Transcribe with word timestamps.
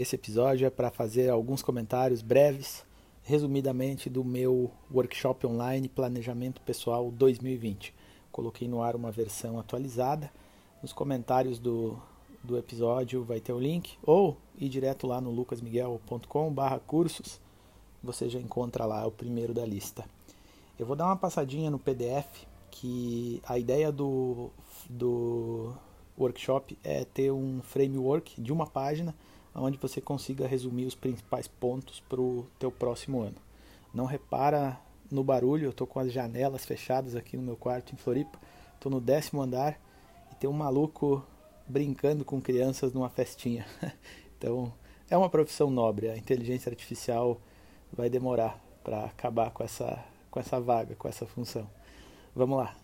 Esse 0.00 0.16
episódio 0.16 0.66
é 0.66 0.70
para 0.70 0.90
fazer 0.90 1.28
alguns 1.28 1.62
comentários 1.62 2.22
breves, 2.22 2.86
resumidamente, 3.22 4.08
do 4.08 4.24
meu 4.24 4.70
workshop 4.90 5.46
online 5.46 5.90
Planejamento 5.90 6.62
Pessoal 6.62 7.10
2020. 7.10 7.92
Coloquei 8.32 8.66
no 8.66 8.82
ar 8.82 8.96
uma 8.96 9.12
versão 9.12 9.58
atualizada. 9.58 10.32
Nos 10.80 10.94
comentários 10.94 11.58
do, 11.58 11.98
do 12.42 12.56
episódio 12.56 13.22
vai 13.22 13.40
ter 13.40 13.52
o 13.52 13.58
link, 13.58 13.98
ou 14.02 14.38
ir 14.56 14.70
direto 14.70 15.06
lá 15.06 15.20
no 15.20 15.30
lucasmiguel.com/cursos. 15.30 17.38
Você 18.02 18.30
já 18.30 18.40
encontra 18.40 18.86
lá 18.86 19.06
o 19.06 19.12
primeiro 19.12 19.52
da 19.52 19.66
lista. 19.66 20.06
Eu 20.78 20.86
vou 20.86 20.96
dar 20.96 21.04
uma 21.04 21.16
passadinha 21.16 21.70
no 21.70 21.78
PDF, 21.78 22.46
que 22.70 23.42
a 23.46 23.58
ideia 23.58 23.92
do, 23.92 24.48
do 24.88 25.74
workshop 26.18 26.78
é 26.82 27.04
ter 27.04 27.30
um 27.30 27.60
framework 27.60 28.40
de 28.40 28.50
uma 28.50 28.66
página 28.66 29.14
onde 29.54 29.78
você 29.78 30.00
consiga 30.00 30.46
resumir 30.46 30.86
os 30.86 30.94
principais 30.94 31.48
pontos 31.48 32.00
para 32.08 32.20
o 32.20 32.46
teu 32.58 32.70
próximo 32.70 33.20
ano. 33.20 33.36
Não 33.92 34.04
repara 34.04 34.78
no 35.10 35.24
barulho, 35.24 35.66
eu 35.66 35.70
estou 35.70 35.86
com 35.86 35.98
as 35.98 36.12
janelas 36.12 36.64
fechadas 36.64 37.16
aqui 37.16 37.36
no 37.36 37.42
meu 37.42 37.56
quarto 37.56 37.92
em 37.92 37.96
Floripa, 37.96 38.38
estou 38.74 38.90
no 38.90 39.00
décimo 39.00 39.42
andar 39.42 39.78
e 40.30 40.34
tem 40.36 40.48
um 40.48 40.52
maluco 40.52 41.24
brincando 41.66 42.24
com 42.24 42.40
crianças 42.40 42.92
numa 42.92 43.08
festinha. 43.08 43.66
então 44.38 44.72
é 45.08 45.16
uma 45.16 45.28
profissão 45.28 45.70
nobre, 45.70 46.08
a 46.08 46.16
inteligência 46.16 46.70
artificial 46.70 47.40
vai 47.92 48.08
demorar 48.08 48.58
para 48.84 49.04
acabar 49.04 49.50
com 49.50 49.64
essa 49.64 50.04
com 50.30 50.38
essa 50.38 50.60
vaga, 50.60 50.94
com 50.94 51.08
essa 51.08 51.26
função. 51.26 51.68
Vamos 52.34 52.58
lá. 52.58 52.76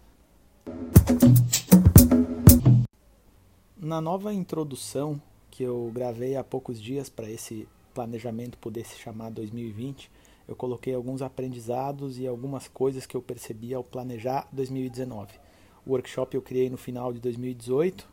Na 3.77 4.01
nova 4.01 4.35
introdução 4.35 5.23
que 5.57 5.63
eu 5.63 5.91
gravei 5.91 6.37
há 6.37 6.45
poucos 6.45 6.79
dias 6.79 7.09
para 7.09 7.31
esse 7.31 7.67
planejamento 7.95 8.59
poder 8.59 8.85
se 8.85 8.99
chamar 8.99 9.31
2020, 9.31 10.11
eu 10.47 10.55
coloquei 10.55 10.95
alguns 10.95 11.23
aprendizados 11.23 12.19
e 12.19 12.27
algumas 12.27 12.69
coisas 12.69 13.07
que 13.07 13.17
eu 13.17 13.23
percebi 13.23 13.73
ao 13.73 13.83
planejar 13.83 14.47
2019. 14.53 15.33
O 15.87 15.93
workshop 15.93 16.37
eu 16.37 16.43
criei 16.43 16.69
no 16.69 16.77
final 16.77 17.11
de 17.11 17.21
2018, 17.21 18.07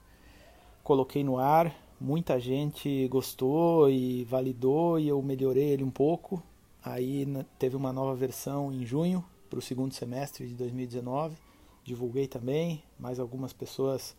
coloquei 0.85 1.21
no 1.21 1.37
ar, 1.37 1.75
muita 1.99 2.39
gente 2.39 3.09
gostou 3.09 3.89
e 3.89 4.23
validou 4.23 4.97
e 4.97 5.09
eu 5.09 5.21
melhorei 5.21 5.65
ele 5.65 5.83
um 5.83 5.91
pouco. 5.91 6.41
Aí 6.81 7.27
teve 7.59 7.75
uma 7.75 7.91
nova 7.91 8.15
versão 8.15 8.71
em 8.71 8.85
junho 8.85 9.21
para 9.49 9.59
o 9.59 9.61
segundo 9.61 9.93
semestre 9.93 10.47
de 10.47 10.55
2019. 10.55 11.35
Divulguei 11.83 12.25
também, 12.25 12.81
mais 12.97 13.19
algumas 13.19 13.51
pessoas 13.51 14.15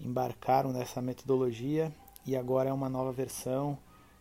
embarcaram 0.00 0.72
nessa 0.72 1.00
metodologia 1.00 1.92
e 2.28 2.36
agora 2.36 2.70
é 2.70 2.72
uma 2.72 2.88
nova 2.88 3.12
versão, 3.12 3.78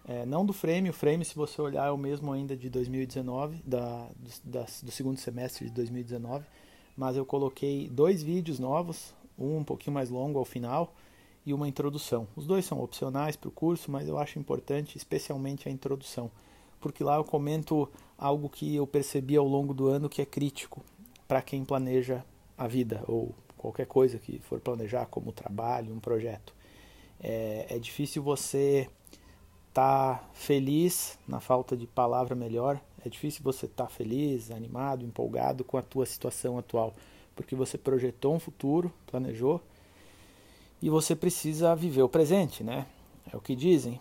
é, 0.08 0.26
não 0.26 0.46
do 0.46 0.54
Frame, 0.54 0.90
o 0.90 0.94
Frame, 0.94 1.26
se 1.26 1.36
você 1.36 1.62
olhar, 1.62 1.88
é 1.88 1.92
o 1.92 1.98
mesmo 1.98 2.32
ainda 2.32 2.56
de 2.56 2.70
2019, 2.70 3.62
da, 3.66 4.08
do, 4.16 4.30
da, 4.44 4.66
do 4.84 4.92
segundo 4.92 5.20
semestre 5.20 5.66
de 5.66 5.72
2019, 5.72 6.46
mas 6.96 7.18
eu 7.18 7.26
coloquei 7.26 7.90
dois 7.90 8.24
vídeos 8.24 8.60
novos, 8.60 9.14
um 9.38 9.58
um 9.58 9.64
pouquinho 9.64 9.94
mais 9.94 10.10
longo 10.10 10.40
ao 10.40 10.46
final 10.46 10.94
e 11.46 11.54
uma 11.54 11.68
introdução. 11.68 12.28
Os 12.36 12.48
dois 12.48 12.66
são 12.66 12.82
opcionais 12.82 13.36
para 13.36 13.50
o 13.50 13.52
curso, 13.52 13.92
mas 13.92 14.08
eu 14.08 14.18
acho 14.18 14.40
importante 14.40 14.98
especialmente 14.98 15.68
a 15.68 15.72
introdução 15.72 16.32
porque 16.80 17.04
lá 17.04 17.16
eu 17.16 17.24
comento 17.24 17.90
algo 18.18 18.50
que 18.50 18.76
eu 18.76 18.86
percebi 18.86 19.36
ao 19.36 19.48
longo 19.48 19.74
do 19.74 19.88
ano 19.88 20.10
que 20.10 20.22
é 20.22 20.26
crítico 20.26 20.84
para 21.28 21.42
quem 21.42 21.66
planeja 21.66 22.24
a 22.58 22.68
vida 22.68 23.04
ou 23.08 23.34
qualquer 23.58 23.86
coisa 23.86 24.18
que 24.18 24.40
for 24.40 24.60
planejar, 24.60 25.06
como 25.08 25.32
trabalho, 25.32 25.94
um 25.94 26.00
projeto. 26.00 26.54
É, 27.22 27.66
é 27.70 27.80
difícil 27.80 28.22
você 28.22 28.90
estar 29.70 30.18
tá 30.18 30.30
feliz, 30.34 31.18
na 31.28 31.40
falta 31.40 31.76
de 31.76 31.86
palavra 31.88 32.36
melhor, 32.36 32.80
é 33.06 33.10
difícil 33.10 33.42
você 33.44 33.66
estar 33.66 33.86
tá 33.86 33.90
feliz, 33.90 34.52
animado, 34.52 35.06
empolgado 35.06 35.64
com 35.64 35.78
a 35.78 35.82
tua 35.82 36.06
situação 36.06 36.58
atual, 36.58 36.96
porque 37.36 37.56
você 37.56 37.78
projetou 37.78 38.34
um 38.34 38.40
futuro, 38.40 38.92
planejou, 39.06 39.62
e 40.82 40.90
você 40.90 41.16
precisa 41.16 41.76
viver 41.76 42.04
o 42.04 42.10
presente, 42.10 42.64
né? 42.64 42.86
É 43.32 43.36
o 43.36 43.42
que 43.42 43.56
dizem, 43.56 44.00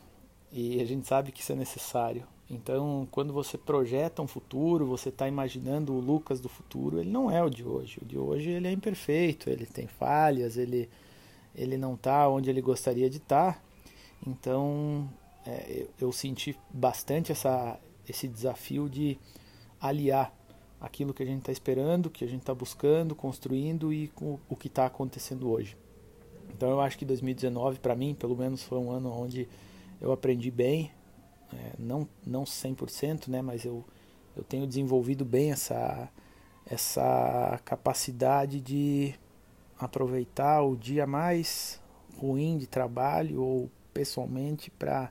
e 0.52 0.80
a 0.80 0.84
gente 0.84 1.06
sabe 1.06 1.32
que 1.32 1.40
isso 1.40 1.52
é 1.52 1.56
necessário. 1.56 2.24
Então, 2.48 3.08
quando 3.10 3.32
você 3.32 3.58
projeta 3.58 4.22
um 4.22 4.26
futuro, 4.26 4.86
você 4.86 5.08
está 5.08 5.26
imaginando 5.26 5.92
o 5.92 6.00
Lucas 6.00 6.40
do 6.40 6.48
futuro, 6.48 7.00
ele 7.00 7.10
não 7.10 7.30
é 7.30 7.42
o 7.42 7.50
de 7.50 7.64
hoje. 7.64 7.98
O 8.00 8.04
de 8.04 8.16
hoje 8.16 8.50
ele 8.50 8.68
é 8.68 8.72
imperfeito, 8.72 9.50
ele 9.50 9.66
tem 9.66 9.86
falhas, 9.86 10.56
ele, 10.56 10.88
ele 11.56 11.76
não 11.78 11.94
está 11.94 12.28
onde 12.28 12.50
ele 12.50 12.60
gostaria 12.60 13.08
de 13.08 13.16
estar. 13.16 13.54
Tá. 13.54 13.62
Então, 14.26 15.08
é, 15.46 15.86
eu, 16.00 16.12
senti 16.12 16.56
bastante 16.70 17.32
essa, 17.32 17.78
esse 18.08 18.28
desafio 18.28 18.88
de 18.88 19.18
aliar 19.80 20.32
aquilo 20.80 21.14
que 21.14 21.22
a 21.22 21.26
gente 21.26 21.40
está 21.40 21.52
esperando, 21.52 22.10
que 22.10 22.24
a 22.24 22.28
gente 22.28 22.40
está 22.40 22.54
buscando, 22.54 23.14
construindo 23.14 23.92
e 23.92 24.08
com 24.08 24.38
o 24.48 24.54
que 24.54 24.68
está 24.68 24.86
acontecendo 24.86 25.50
hoje. 25.50 25.76
Então, 26.50 26.68
eu 26.70 26.80
acho 26.80 26.98
que 26.98 27.04
2019, 27.04 27.78
para 27.78 27.94
mim, 27.94 28.14
pelo 28.14 28.36
menos, 28.36 28.62
foi 28.62 28.78
um 28.78 28.90
ano 28.90 29.10
onde 29.10 29.48
eu 30.00 30.12
aprendi 30.12 30.50
bem, 30.50 30.92
é, 31.52 31.72
não, 31.78 32.06
não 32.26 32.44
100%, 32.44 33.28
né, 33.28 33.40
mas 33.40 33.64
eu, 33.64 33.84
eu 34.36 34.44
tenho 34.44 34.66
desenvolvido 34.66 35.24
bem 35.24 35.52
essa, 35.52 36.08
essa 36.66 37.60
capacidade 37.64 38.60
de 38.60 39.14
aproveitar 39.78 40.62
o 40.62 40.76
dia 40.76 41.06
mais 41.06 41.80
ruim 42.18 42.56
de 42.58 42.66
trabalho 42.66 43.42
ou 43.42 43.70
pessoalmente 43.92 44.70
para 44.70 45.10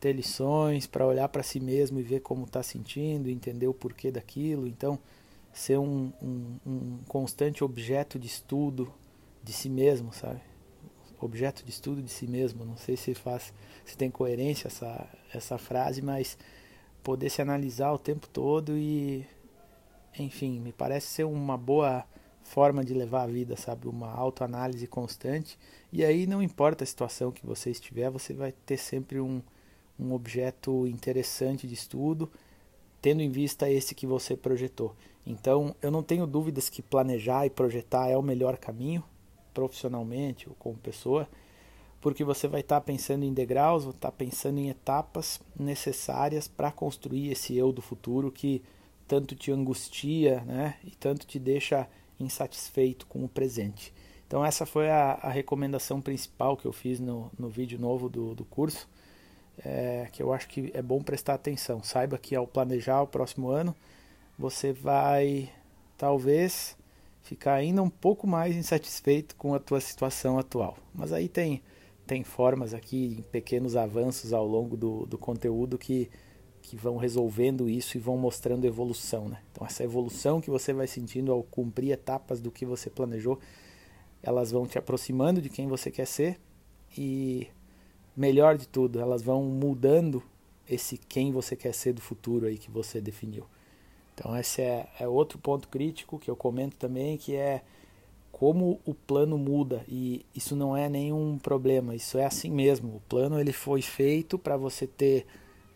ter 0.00 0.12
lições, 0.12 0.86
para 0.86 1.06
olhar 1.06 1.28
para 1.28 1.42
si 1.42 1.58
mesmo 1.58 1.98
e 1.98 2.02
ver 2.02 2.20
como 2.20 2.44
está 2.44 2.62
sentindo, 2.62 3.28
entender 3.28 3.66
o 3.66 3.74
porquê 3.74 4.10
daquilo. 4.10 4.66
Então, 4.66 4.98
ser 5.52 5.78
um, 5.78 6.12
um, 6.22 6.56
um 6.66 6.98
constante 7.08 7.64
objeto 7.64 8.18
de 8.18 8.26
estudo 8.26 8.92
de 9.42 9.52
si 9.52 9.68
mesmo, 9.68 10.12
sabe? 10.12 10.40
objeto 11.20 11.64
de 11.64 11.70
estudo 11.70 12.02
de 12.02 12.10
si 12.10 12.26
mesmo. 12.26 12.64
Não 12.64 12.76
sei 12.76 12.96
se 12.96 13.14
faz, 13.14 13.52
se 13.84 13.96
tem 13.96 14.10
coerência 14.10 14.68
essa 14.68 15.08
essa 15.32 15.58
frase, 15.58 16.00
mas 16.00 16.38
poder 17.02 17.30
se 17.30 17.42
analisar 17.42 17.92
o 17.92 17.98
tempo 17.98 18.26
todo 18.28 18.76
e, 18.76 19.26
enfim, 20.18 20.58
me 20.60 20.72
parece 20.72 21.06
ser 21.06 21.24
uma 21.24 21.56
boa 21.56 22.04
forma 22.48 22.84
de 22.84 22.94
levar 22.94 23.22
a 23.22 23.26
vida, 23.26 23.56
sabe, 23.56 23.88
uma 23.88 24.10
autoanálise 24.12 24.86
constante. 24.86 25.58
E 25.92 26.04
aí 26.04 26.26
não 26.26 26.42
importa 26.42 26.84
a 26.84 26.86
situação 26.86 27.30
que 27.30 27.46
você 27.46 27.70
estiver, 27.70 28.10
você 28.10 28.32
vai 28.34 28.52
ter 28.52 28.76
sempre 28.76 29.20
um 29.20 29.40
um 29.98 30.12
objeto 30.12 30.86
interessante 30.86 31.66
de 31.66 31.74
estudo, 31.74 32.30
tendo 33.02 33.20
em 33.20 33.30
vista 33.30 33.68
esse 33.68 33.94
que 33.94 34.06
você 34.06 34.36
projetou. 34.36 34.94
Então, 35.26 35.74
eu 35.82 35.90
não 35.90 36.02
tenho 36.02 36.26
dúvidas 36.26 36.68
que 36.68 36.80
planejar 36.80 37.44
e 37.44 37.50
projetar 37.50 38.08
é 38.08 38.16
o 38.16 38.22
melhor 38.22 38.56
caminho 38.56 39.02
profissionalmente 39.52 40.48
ou 40.48 40.54
como 40.54 40.78
pessoa, 40.78 41.28
porque 42.00 42.22
você 42.22 42.46
vai 42.46 42.60
estar 42.60 42.76
tá 42.76 42.80
pensando 42.80 43.24
em 43.24 43.32
degraus, 43.32 43.84
vai 43.84 43.92
estar 43.92 44.10
tá 44.10 44.16
pensando 44.16 44.58
em 44.58 44.68
etapas 44.68 45.40
necessárias 45.58 46.46
para 46.46 46.70
construir 46.70 47.32
esse 47.32 47.56
eu 47.56 47.72
do 47.72 47.82
futuro 47.82 48.30
que 48.30 48.62
tanto 49.06 49.34
te 49.34 49.50
angustia 49.50 50.42
né, 50.42 50.76
e 50.84 50.90
tanto 50.90 51.26
te 51.26 51.38
deixa 51.38 51.88
insatisfeito 52.20 53.06
com 53.06 53.24
o 53.24 53.28
presente. 53.28 53.92
Então 54.26 54.44
essa 54.44 54.66
foi 54.66 54.90
a, 54.90 55.12
a 55.22 55.30
recomendação 55.30 56.00
principal 56.00 56.56
que 56.56 56.66
eu 56.66 56.72
fiz 56.72 57.00
no, 57.00 57.30
no 57.38 57.48
vídeo 57.48 57.78
novo 57.78 58.08
do, 58.08 58.34
do 58.34 58.44
curso, 58.44 58.88
é, 59.64 60.08
que 60.12 60.22
eu 60.22 60.32
acho 60.32 60.48
que 60.48 60.70
é 60.74 60.82
bom 60.82 61.02
prestar 61.02 61.34
atenção. 61.34 61.82
Saiba 61.82 62.18
que 62.18 62.36
ao 62.36 62.46
planejar 62.46 63.02
o 63.02 63.06
próximo 63.06 63.48
ano, 63.48 63.74
você 64.38 64.72
vai 64.72 65.50
talvez 65.96 66.76
ficar 67.22 67.54
ainda 67.54 67.82
um 67.82 67.90
pouco 67.90 68.26
mais 68.26 68.56
insatisfeito 68.56 69.34
com 69.36 69.54
a 69.54 69.58
tua 69.58 69.80
situação 69.80 70.38
atual. 70.38 70.78
Mas 70.94 71.12
aí 71.12 71.28
tem, 71.28 71.62
tem 72.06 72.22
formas 72.22 72.72
aqui, 72.72 73.24
pequenos 73.32 73.76
avanços 73.76 74.32
ao 74.32 74.46
longo 74.46 74.76
do, 74.76 75.06
do 75.06 75.18
conteúdo 75.18 75.76
que, 75.76 76.10
que 76.60 76.76
vão 76.76 76.96
resolvendo 76.96 77.68
isso 77.68 77.96
e 77.96 78.00
vão 78.00 78.16
mostrando 78.16 78.66
evolução. 78.66 79.28
Né? 79.28 79.38
Então 79.52 79.66
essa 79.66 79.82
evolução 79.82 80.40
que 80.40 80.50
você 80.50 80.72
vai 80.72 80.86
sentindo 80.86 81.32
ao 81.32 81.42
cumprir 81.42 81.92
etapas 81.92 82.40
do 82.40 82.50
que 82.50 82.66
você 82.66 82.90
planejou, 82.90 83.38
elas 84.22 84.50
vão 84.50 84.66
te 84.66 84.78
aproximando 84.78 85.40
de 85.40 85.48
quem 85.48 85.66
você 85.66 85.90
quer 85.90 86.06
ser 86.06 86.38
e 86.96 87.48
melhor 88.16 88.56
de 88.56 88.66
tudo, 88.66 89.00
elas 89.00 89.22
vão 89.22 89.44
mudando 89.44 90.22
esse 90.68 90.98
quem 90.98 91.32
você 91.32 91.56
quer 91.56 91.72
ser 91.72 91.92
do 91.92 92.00
futuro 92.00 92.46
aí 92.46 92.58
que 92.58 92.70
você 92.70 93.00
definiu. 93.00 93.44
Então 94.14 94.36
esse 94.36 94.60
é, 94.60 94.88
é 94.98 95.06
outro 95.06 95.38
ponto 95.38 95.68
crítico 95.68 96.18
que 96.18 96.30
eu 96.30 96.36
comento 96.36 96.76
também, 96.76 97.16
que 97.16 97.36
é 97.36 97.62
como 98.32 98.80
o 98.84 98.94
plano 98.94 99.38
muda 99.38 99.84
e 99.88 100.24
isso 100.34 100.54
não 100.54 100.76
é 100.76 100.88
nenhum 100.88 101.38
problema, 101.38 101.94
isso 101.94 102.18
é 102.18 102.24
assim 102.24 102.50
mesmo. 102.50 102.96
O 102.96 103.02
plano 103.08 103.38
ele 103.40 103.52
foi 103.52 103.82
feito 103.82 104.38
para 104.38 104.56
você 104.56 104.86
ter 104.86 105.26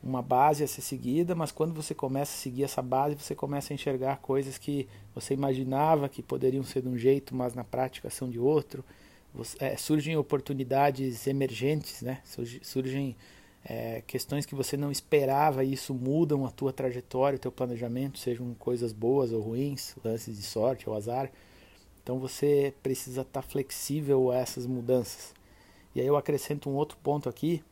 uma 0.02 0.20
base 0.20 0.64
a 0.64 0.66
ser 0.66 0.80
seguida, 0.80 1.34
mas 1.34 1.52
quando 1.52 1.72
você 1.72 1.94
começa 1.94 2.32
a 2.32 2.36
seguir 2.36 2.64
essa 2.64 2.82
base, 2.82 3.14
você 3.14 3.34
começa 3.34 3.72
a 3.72 3.74
enxergar 3.74 4.16
coisas 4.16 4.58
que 4.58 4.88
você 5.14 5.32
imaginava 5.34 6.08
que 6.08 6.22
poderiam 6.22 6.64
ser 6.64 6.82
de 6.82 6.88
um 6.88 6.98
jeito, 6.98 7.34
mas 7.34 7.54
na 7.54 7.62
prática 7.62 8.10
são 8.10 8.28
de 8.28 8.38
outro. 8.38 8.84
Você, 9.32 9.56
é, 9.60 9.76
surgem 9.76 10.16
oportunidades 10.16 11.26
emergentes, 11.26 12.02
né? 12.02 12.20
surgem 12.62 13.16
é, 13.64 14.02
questões 14.06 14.44
que 14.44 14.54
você 14.54 14.76
não 14.76 14.90
esperava 14.90 15.62
e 15.62 15.72
isso 15.72 15.94
mudam 15.94 16.44
a 16.44 16.50
tua 16.50 16.72
trajetória, 16.72 17.36
o 17.36 17.40
teu 17.40 17.52
planejamento, 17.52 18.18
sejam 18.18 18.52
coisas 18.54 18.92
boas 18.92 19.32
ou 19.32 19.40
ruins, 19.40 19.94
lances 20.04 20.36
de 20.36 20.42
sorte 20.42 20.88
ou 20.88 20.96
azar. 20.96 21.30
Então 22.02 22.18
você 22.18 22.74
precisa 22.82 23.20
estar 23.20 23.42
tá 23.42 23.48
flexível 23.48 24.32
a 24.32 24.36
essas 24.38 24.66
mudanças. 24.66 25.32
E 25.94 26.00
aí 26.00 26.06
eu 26.06 26.16
acrescento 26.16 26.68
um 26.68 26.74
outro 26.74 26.98
ponto 27.02 27.28
aqui, 27.28 27.62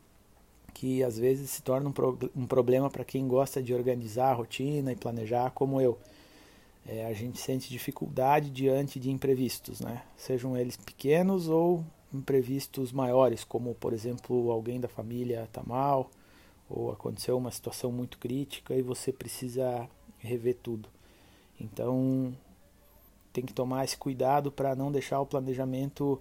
que 0.73 1.03
às 1.03 1.17
vezes 1.17 1.49
se 1.49 1.61
torna 1.61 1.89
um, 1.89 1.91
pro, 1.91 2.17
um 2.35 2.45
problema 2.45 2.89
para 2.89 3.03
quem 3.03 3.27
gosta 3.27 3.61
de 3.61 3.73
organizar 3.73 4.31
a 4.31 4.33
rotina 4.33 4.91
e 4.91 4.95
planejar, 4.95 5.51
como 5.51 5.79
eu. 5.79 5.97
É, 6.85 7.05
a 7.05 7.13
gente 7.13 7.39
sente 7.39 7.69
dificuldade 7.69 8.49
diante 8.49 8.99
de 8.99 9.11
imprevistos, 9.11 9.79
né? 9.79 10.01
sejam 10.17 10.57
eles 10.57 10.75
pequenos 10.77 11.47
ou 11.47 11.85
imprevistos 12.11 12.91
maiores, 12.91 13.43
como 13.43 13.75
por 13.75 13.93
exemplo 13.93 14.51
alguém 14.51 14.79
da 14.79 14.87
família 14.87 15.43
está 15.43 15.61
mal 15.63 16.09
ou 16.69 16.91
aconteceu 16.91 17.37
uma 17.37 17.51
situação 17.51 17.91
muito 17.91 18.17
crítica 18.17 18.73
e 18.73 18.81
você 18.81 19.11
precisa 19.11 19.87
rever 20.17 20.57
tudo. 20.63 20.89
Então 21.59 22.35
tem 23.31 23.45
que 23.45 23.53
tomar 23.53 23.85
esse 23.85 23.97
cuidado 23.97 24.51
para 24.51 24.75
não 24.75 24.91
deixar 24.91 25.21
o 25.21 25.25
planejamento 25.25 26.19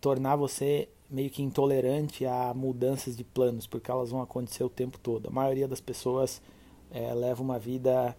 tornar 0.00 0.36
você 0.36 0.88
meio 1.10 1.30
que 1.30 1.42
intolerante 1.42 2.26
a 2.26 2.52
mudanças 2.54 3.16
de 3.16 3.24
planos, 3.24 3.66
porque 3.66 3.90
elas 3.90 4.10
vão 4.10 4.20
acontecer 4.20 4.62
o 4.62 4.68
tempo 4.68 4.98
todo. 4.98 5.28
A 5.28 5.32
maioria 5.32 5.66
das 5.66 5.80
pessoas 5.80 6.42
é, 6.90 7.12
leva 7.14 7.42
uma 7.42 7.58
vida 7.58 8.16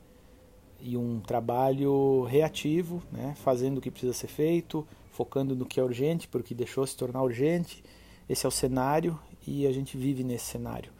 e 0.81 0.95
um 0.97 1.19
trabalho 1.19 2.23
reativo, 2.23 3.03
né, 3.11 3.35
fazendo 3.37 3.77
o 3.77 3.81
que 3.81 3.91
precisa 3.91 4.13
ser 4.13 4.27
feito, 4.27 4.87
focando 5.11 5.55
no 5.55 5.65
que 5.65 5.79
é 5.79 5.83
urgente, 5.83 6.27
porque 6.27 6.55
deixou 6.55 6.85
se 6.87 6.95
tornar 6.95 7.21
urgente. 7.21 7.83
Esse 8.27 8.45
é 8.45 8.49
o 8.49 8.51
cenário 8.51 9.19
e 9.45 9.67
a 9.67 9.71
gente 9.71 9.97
vive 9.97 10.23
nesse 10.23 10.45
cenário. 10.45 10.91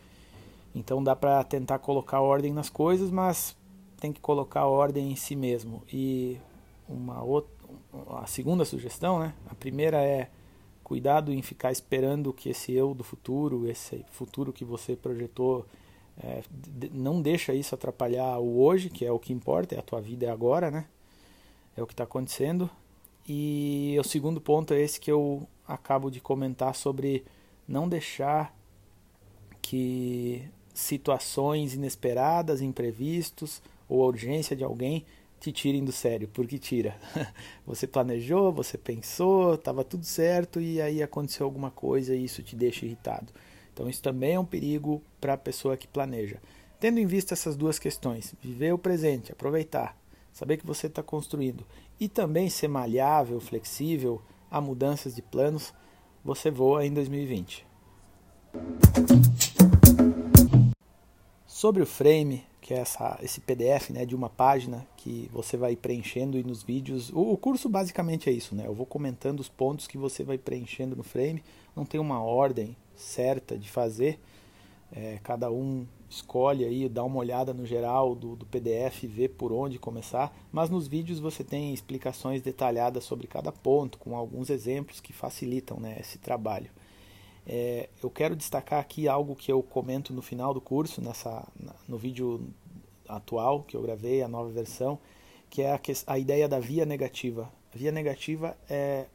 Então 0.75 1.03
dá 1.03 1.15
para 1.15 1.43
tentar 1.43 1.79
colocar 1.79 2.21
ordem 2.21 2.53
nas 2.53 2.69
coisas, 2.69 3.09
mas 3.09 3.55
tem 3.99 4.11
que 4.11 4.19
colocar 4.19 4.65
ordem 4.65 5.11
em 5.11 5.15
si 5.15 5.35
mesmo. 5.35 5.83
E 5.91 6.37
uma 6.87 7.23
outra, 7.23 7.51
a 8.21 8.27
segunda 8.27 8.65
sugestão, 8.65 9.19
né? 9.19 9.33
A 9.49 9.55
primeira 9.55 10.01
é 10.03 10.29
cuidado 10.89 11.31
em 11.31 11.39
ficar 11.43 11.71
esperando 11.71 12.33
que 12.33 12.49
esse 12.49 12.73
eu 12.73 12.95
do 12.95 13.03
futuro, 13.03 13.69
esse 13.69 14.03
futuro 14.09 14.51
que 14.51 14.65
você 14.65 14.95
projetou, 14.95 15.67
é, 16.19 16.41
não 16.91 17.21
deixa 17.21 17.53
isso 17.53 17.75
atrapalhar 17.75 18.39
o 18.39 18.59
hoje, 18.59 18.89
que 18.89 19.05
é 19.05 19.11
o 19.11 19.19
que 19.19 19.31
importa, 19.31 19.75
é 19.75 19.77
a 19.77 19.83
tua 19.83 20.01
vida 20.01 20.25
é 20.25 20.31
agora, 20.31 20.71
né? 20.71 20.87
É 21.77 21.83
o 21.83 21.85
que 21.85 21.93
está 21.93 22.05
acontecendo. 22.05 22.67
E 23.27 23.95
o 23.99 24.03
segundo 24.03 24.41
ponto 24.41 24.73
é 24.73 24.81
esse 24.81 24.99
que 24.99 25.11
eu 25.11 25.47
acabo 25.67 26.09
de 26.09 26.19
comentar 26.19 26.73
sobre 26.73 27.23
não 27.67 27.87
deixar 27.87 28.51
que 29.61 30.41
situações 30.73 31.75
inesperadas, 31.75 32.63
imprevistos 32.63 33.61
ou 33.87 34.03
a 34.03 34.07
urgência 34.07 34.55
de 34.55 34.63
alguém 34.63 35.05
te 35.39 35.51
tirem 35.51 35.83
do 35.83 35.91
sério, 35.91 36.27
porque 36.27 36.59
tira. 36.59 36.95
Você 37.65 37.87
planejou, 37.87 38.51
você 38.51 38.77
pensou, 38.77 39.53
estava 39.53 39.83
tudo 39.83 40.03
certo 40.05 40.59
e 40.59 40.81
aí 40.81 41.01
aconteceu 41.01 41.45
alguma 41.45 41.71
coisa 41.71 42.15
e 42.15 42.25
isso 42.25 42.43
te 42.43 42.55
deixa 42.55 42.85
irritado. 42.85 43.31
Então 43.71 43.87
isso 43.89 44.01
também 44.01 44.33
é 44.33 44.39
um 44.39 44.45
perigo 44.45 45.01
para 45.21 45.33
a 45.33 45.37
pessoa 45.37 45.77
que 45.77 45.87
planeja. 45.87 46.41
Tendo 46.79 46.99
em 46.99 47.05
vista 47.05 47.33
essas 47.33 47.55
duas 47.55 47.79
questões, 47.79 48.33
viver 48.41 48.73
o 48.73 48.77
presente, 48.77 49.31
aproveitar, 49.31 49.97
saber 50.33 50.57
que 50.57 50.65
você 50.65 50.87
está 50.87 51.03
construindo 51.03 51.65
e 51.99 52.07
também 52.09 52.49
ser 52.49 52.67
malhável, 52.67 53.39
flexível 53.39 54.21
a 54.49 54.59
mudanças 54.59 55.15
de 55.15 55.21
planos, 55.21 55.73
você 56.23 56.49
voa 56.49 56.85
em 56.85 56.93
2020. 56.93 57.65
Sobre 61.45 61.83
o 61.83 61.85
frame, 61.85 62.45
que 62.69 62.75
é 62.75 62.77
essa, 62.77 63.17
esse 63.23 63.41
PDF 63.41 63.89
né, 63.89 64.05
de 64.05 64.15
uma 64.15 64.29
página 64.29 64.87
que 64.95 65.27
você 65.33 65.57
vai 65.57 65.75
preenchendo 65.75 66.37
e 66.37 66.43
nos 66.43 66.61
vídeos. 66.61 67.09
O, 67.09 67.31
o, 67.31 67.35
curso 67.35 67.67
basicamente 67.67 68.29
é 68.29 68.31
isso, 68.31 68.53
né? 68.53 68.67
Eu 68.67 68.75
vou 68.75 68.85
comentando 68.85 69.39
os 69.39 69.49
pontos 69.49 69.87
que 69.87 69.97
você 69.97 70.23
vai 70.23 70.37
preenchendo 70.37 70.95
no 70.95 71.01
frame. 71.01 71.43
Não 71.75 71.83
tem 71.83 71.99
uma 71.99 72.21
ordem 72.21 72.77
certa 72.95 73.57
de 73.57 73.67
fazer. 73.67 74.19
É, 74.91 75.17
cada 75.23 75.49
um 75.49 75.83
escolhe 76.07 76.63
aí, 76.63 76.87
dá 76.87 77.03
uma 77.03 77.17
olhada 77.17 77.55
no 77.55 77.65
geral 77.65 78.13
do, 78.13 78.35
do 78.35 78.45
PDF, 78.45 79.01
vê 79.03 79.27
por 79.27 79.51
onde 79.51 79.79
começar. 79.79 80.31
Mas 80.51 80.69
nos 80.69 80.87
vídeos 80.87 81.19
você 81.19 81.43
tem 81.43 81.73
explicações 81.73 82.39
detalhadas 82.39 83.03
sobre 83.03 83.25
cada 83.25 83.51
ponto, 83.51 83.97
com 83.97 84.15
alguns 84.15 84.51
exemplos 84.51 85.01
que 85.01 85.11
facilitam 85.11 85.79
né, 85.79 85.97
esse 85.99 86.19
trabalho. 86.19 86.69
É, 87.45 87.89
eu 88.03 88.09
quero 88.09 88.35
destacar 88.35 88.79
aqui 88.79 89.07
algo 89.07 89.35
que 89.35 89.51
eu 89.51 89.61
comento 89.63 90.13
no 90.13 90.21
final 90.21 90.53
do 90.53 90.61
curso, 90.61 91.01
nessa, 91.01 91.47
no 91.87 91.97
vídeo 91.97 92.47
atual 93.07 93.63
que 93.63 93.75
eu 93.75 93.81
gravei, 93.81 94.21
a 94.21 94.27
nova 94.27 94.49
versão, 94.49 94.99
que 95.49 95.61
é 95.61 95.73
a, 95.73 95.79
a 96.07 96.19
ideia 96.19 96.47
da 96.47 96.59
via 96.59 96.85
negativa. 96.85 97.51
A 97.73 97.77
via 97.77 97.91
negativa 97.91 98.55
é, 98.69 99.07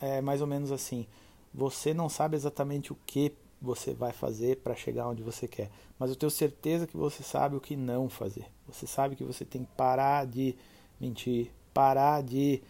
é 0.00 0.20
mais 0.20 0.40
ou 0.40 0.46
menos 0.46 0.72
assim: 0.72 1.06
você 1.52 1.94
não 1.94 2.08
sabe 2.08 2.36
exatamente 2.36 2.92
o 2.92 2.98
que 3.06 3.32
você 3.62 3.94
vai 3.94 4.12
fazer 4.12 4.58
para 4.58 4.74
chegar 4.74 5.08
onde 5.08 5.22
você 5.22 5.48
quer, 5.48 5.70
mas 5.98 6.10
eu 6.10 6.16
tenho 6.16 6.30
certeza 6.30 6.86
que 6.86 6.96
você 6.96 7.22
sabe 7.22 7.56
o 7.56 7.60
que 7.60 7.76
não 7.76 8.08
fazer. 8.08 8.46
Você 8.66 8.86
sabe 8.86 9.16
que 9.16 9.24
você 9.24 9.44
tem 9.44 9.64
que 9.64 9.70
parar 9.76 10.26
de 10.26 10.54
mentir, 11.00 11.50
parar 11.72 12.22
de 12.22 12.62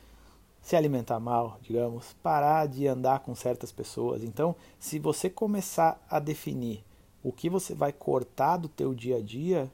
se 0.65 0.75
alimentar 0.75 1.21
mal, 1.21 1.59
digamos, 1.61 2.17
parar 2.23 2.67
de 2.67 2.87
andar 2.87 3.21
com 3.21 3.35
certas 3.35 3.71
pessoas. 3.71 4.25
Então, 4.25 4.57
se 4.79 4.99
você 4.99 5.29
começar 5.29 6.03
a 6.09 6.19
definir 6.19 6.83
o 7.23 7.31
que 7.31 7.51
você 7.51 7.75
vai 7.75 7.93
cortar 7.93 8.57
do 8.57 8.67
teu 8.67 8.95
dia 8.95 9.19
a 9.19 9.21
dia, 9.21 9.71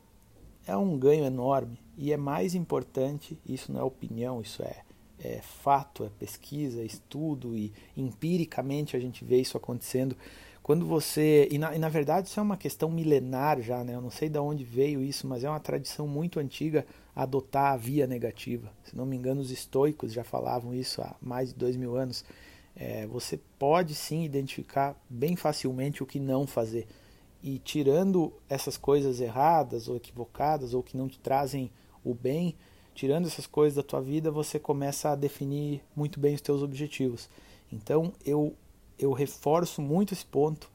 é 0.66 0.76
um 0.76 0.98
ganho 0.98 1.24
enorme 1.24 1.78
e 1.96 2.12
é 2.12 2.16
mais 2.16 2.56
importante, 2.56 3.38
isso 3.46 3.70
não 3.70 3.80
é 3.80 3.84
opinião, 3.84 4.40
isso 4.40 4.64
é, 4.64 4.82
é 5.20 5.40
fato, 5.40 6.02
é 6.02 6.08
pesquisa, 6.18 6.80
é 6.80 6.84
estudo 6.84 7.56
e 7.56 7.72
empiricamente 7.96 8.96
a 8.96 9.00
gente 9.00 9.24
vê 9.24 9.40
isso 9.40 9.56
acontecendo 9.56 10.16
quando 10.62 10.86
você 10.86 11.48
e 11.50 11.58
na, 11.58 11.74
e 11.74 11.78
na, 11.78 11.88
verdade 11.88 12.28
isso 12.28 12.38
é 12.38 12.42
uma 12.42 12.56
questão 12.56 12.90
milenar 12.90 13.60
já, 13.60 13.82
né? 13.82 13.94
Eu 13.94 14.00
não 14.00 14.10
sei 14.10 14.28
de 14.28 14.38
onde 14.38 14.62
veio 14.62 15.02
isso, 15.02 15.26
mas 15.26 15.42
é 15.42 15.48
uma 15.48 15.60
tradição 15.60 16.06
muito 16.06 16.38
antiga 16.38 16.86
adotar 17.14 17.72
a 17.72 17.76
via 17.76 18.06
negativa. 18.06 18.72
Se 18.84 18.96
não 18.96 19.06
me 19.06 19.16
engano, 19.16 19.40
os 19.40 19.50
estoicos 19.50 20.12
já 20.12 20.22
falavam 20.22 20.74
isso 20.74 21.00
há 21.02 21.14
mais 21.20 21.50
de 21.50 21.56
dois 21.56 21.76
mil 21.76 21.96
anos. 21.96 22.24
É, 22.76 23.06
você 23.06 23.38
pode 23.58 23.94
sim 23.94 24.24
identificar 24.24 24.94
bem 25.08 25.34
facilmente 25.34 26.02
o 26.02 26.06
que 26.06 26.20
não 26.20 26.46
fazer 26.46 26.86
e 27.42 27.58
tirando 27.58 28.32
essas 28.48 28.76
coisas 28.76 29.20
erradas 29.20 29.88
ou 29.88 29.96
equivocadas 29.96 30.74
ou 30.74 30.82
que 30.82 30.96
não 30.96 31.08
te 31.08 31.18
trazem 31.18 31.70
o 32.04 32.14
bem, 32.14 32.54
tirando 32.94 33.26
essas 33.26 33.46
coisas 33.46 33.76
da 33.76 33.82
tua 33.82 34.00
vida, 34.00 34.30
você 34.30 34.58
começa 34.58 35.10
a 35.10 35.16
definir 35.16 35.82
muito 35.96 36.20
bem 36.20 36.34
os 36.34 36.40
teus 36.40 36.62
objetivos. 36.62 37.28
Então 37.72 38.12
eu 38.24 38.54
eu 39.00 39.12
reforço 39.12 39.80
muito 39.80 40.12
esse 40.12 40.24
ponto 40.24 40.70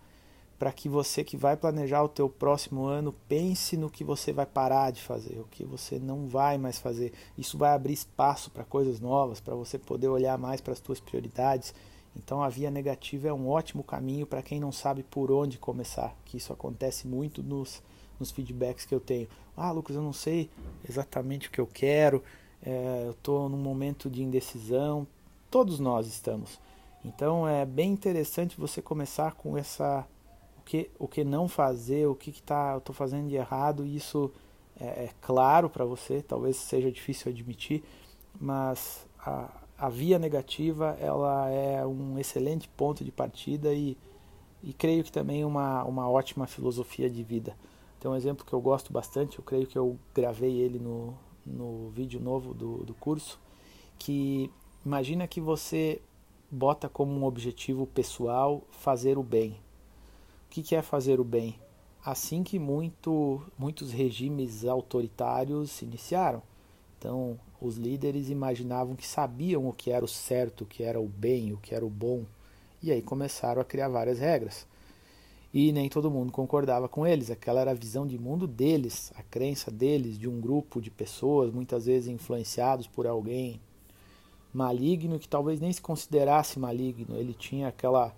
para 0.58 0.72
que 0.72 0.88
você 0.88 1.24
que 1.24 1.36
vai 1.36 1.58
planejar 1.58 2.02
o 2.02 2.10
teu 2.10 2.30
próximo 2.30 2.86
ano 2.86 3.14
pense 3.28 3.76
no 3.76 3.90
que 3.90 4.04
você 4.04 4.32
vai 4.32 4.46
parar 4.46 4.92
de 4.92 5.02
fazer, 5.02 5.40
o 5.40 5.48
que 5.52 5.66
você 5.66 6.00
não 6.00 6.28
vai 6.28 6.58
mais 6.58 6.80
fazer. 6.80 7.14
Isso 7.38 7.58
vai 7.58 7.74
abrir 7.74 7.94
espaço 7.94 8.50
para 8.50 8.64
coisas 8.64 9.00
novas, 9.00 9.40
para 9.40 9.54
você 9.54 9.78
poder 9.78 10.08
olhar 10.08 10.38
mais 10.38 10.62
para 10.62 10.74
as 10.74 10.80
tuas 10.80 11.00
prioridades. 11.00 11.74
Então 12.16 12.42
a 12.42 12.48
via 12.48 12.72
negativa 12.72 13.28
é 13.28 13.34
um 13.34 13.50
ótimo 13.50 13.84
caminho 13.84 14.26
para 14.26 14.42
quem 14.42 14.60
não 14.60 14.72
sabe 14.72 15.04
por 15.04 15.30
onde 15.30 15.58
começar, 15.58 16.16
que 16.24 16.38
isso 16.38 16.54
acontece 16.54 17.06
muito 17.06 17.44
nos, 17.44 17.84
nos 18.18 18.32
feedbacks 18.32 18.86
que 18.86 18.96
eu 18.96 19.02
tenho. 19.02 19.28
Ah, 19.58 19.72
Lucas, 19.72 19.98
eu 19.98 20.02
não 20.02 20.14
sei 20.14 20.50
exatamente 20.88 21.50
o 21.50 21.52
que 21.52 21.60
eu 21.60 21.68
quero, 21.68 22.24
é, 22.66 23.04
eu 23.06 23.12
estou 23.12 23.50
num 23.50 23.58
momento 23.58 24.10
de 24.10 24.24
indecisão. 24.24 25.06
Todos 25.52 25.80
nós 25.80 26.08
estamos. 26.08 26.60
Então 27.06 27.48
é 27.48 27.64
bem 27.66 27.92
interessante 27.92 28.60
você 28.60 28.82
começar 28.82 29.34
com 29.34 29.56
essa 29.56 30.08
o 30.58 30.62
que, 30.64 30.90
o 30.98 31.08
que 31.08 31.24
não 31.24 31.48
fazer, 31.48 32.08
o 32.08 32.16
que, 32.16 32.32
que 32.32 32.42
tá, 32.42 32.72
eu 32.74 32.80
estou 32.80 32.96
fazendo 32.96 33.30
de 33.30 33.36
errado. 33.36 33.86
Isso 33.86 34.32
é, 34.80 34.86
é 35.06 35.10
claro 35.22 35.70
para 35.70 35.86
você, 35.86 36.24
talvez 36.24 36.58
seja 36.58 36.92
difícil 36.92 37.32
admitir, 37.32 37.84
mas 38.42 39.06
a, 39.20 39.52
a 39.78 39.88
via 39.88 40.18
negativa 40.18 40.98
ela 41.00 41.48
é 41.50 41.86
um 41.86 42.18
excelente 42.18 42.68
ponto 42.70 43.04
de 43.06 43.12
partida 43.12 43.72
e, 43.72 43.96
e 44.64 44.74
creio 44.74 45.04
que 45.04 45.12
também 45.12 45.46
uma, 45.46 45.84
uma 45.84 46.10
ótima 46.10 46.48
filosofia 46.48 47.08
de 47.08 47.22
vida. 47.22 47.56
Tem 48.00 48.10
um 48.10 48.16
exemplo 48.16 48.44
que 48.44 48.54
eu 48.54 48.62
gosto 48.62 48.92
bastante, 48.92 49.38
eu 49.38 49.46
creio 49.46 49.68
que 49.68 49.78
eu 49.78 50.00
gravei 50.14 50.58
ele 50.58 50.80
no, 50.80 51.14
no 51.46 51.90
vídeo 51.90 52.20
novo 52.20 52.52
do, 52.52 52.78
do 52.78 52.96
curso, 52.96 53.40
que 54.00 54.50
imagina 54.84 55.28
que 55.28 55.40
você 55.40 56.02
bota 56.50 56.88
como 56.88 57.12
um 57.12 57.24
objetivo 57.24 57.88
pessoal 57.88 58.62
fazer 58.72 59.18
o 59.18 59.24
bem. 59.24 59.52
O 60.48 60.50
que, 60.50 60.76
é 60.76 60.82
fazer 60.82 61.20
o 61.20 61.24
bem? 61.24 61.60
Assim 62.04 62.44
que 62.44 62.60
muito, 62.60 63.42
muitos 63.58 63.92
regimes 63.92 64.64
autoritários 64.64 65.72
se 65.72 65.86
iniciaram. 65.86 66.42
Então, 66.98 67.38
os 67.60 67.78
líderes 67.78 68.30
imaginavam 68.30 68.96
que 68.96 69.08
sabiam 69.08 69.68
o 69.68 69.74
que 69.74 69.92
era 69.92 70.06
o 70.06 70.08
certo, 70.08 70.62
o 70.62 70.66
que 70.66 70.84
era 70.84 71.00
o 71.00 71.08
bem, 71.08 71.52
o 71.52 71.58
que 71.58 71.76
era 71.76 71.86
o 71.86 71.90
bom, 71.90 72.24
e 72.82 72.92
aí 72.92 73.02
começaram 73.02 73.62
a 73.62 73.66
criar 73.66 73.90
várias 73.90 74.20
regras. 74.20 74.68
e 75.54 75.72
nem 75.72 75.90
todo 75.90 76.12
mundo 76.12 76.32
concordava 76.32 76.88
com 76.90 77.08
eles. 77.08 77.32
Aquela 77.32 77.62
era 77.62 77.72
a 77.72 77.76
visão 77.76 78.06
de 78.06 78.18
mundo 78.20 78.46
deles, 78.46 79.12
a 79.16 79.24
crença 79.24 79.72
deles, 79.72 80.18
de 80.18 80.28
um 80.28 80.40
grupo 80.40 80.82
de 80.82 80.92
pessoas, 80.92 81.52
muitas 81.52 81.86
vezes 81.86 82.10
influenciados 82.10 82.88
por 82.88 83.08
alguém 83.08 83.60
maligno 84.56 85.20
que 85.20 85.28
talvez 85.28 85.60
nem 85.60 85.72
se 85.72 85.82
considerasse 85.82 86.58
maligno. 86.58 87.18
Ele 87.18 87.34
tinha 87.34 87.68
aquela 87.68 88.16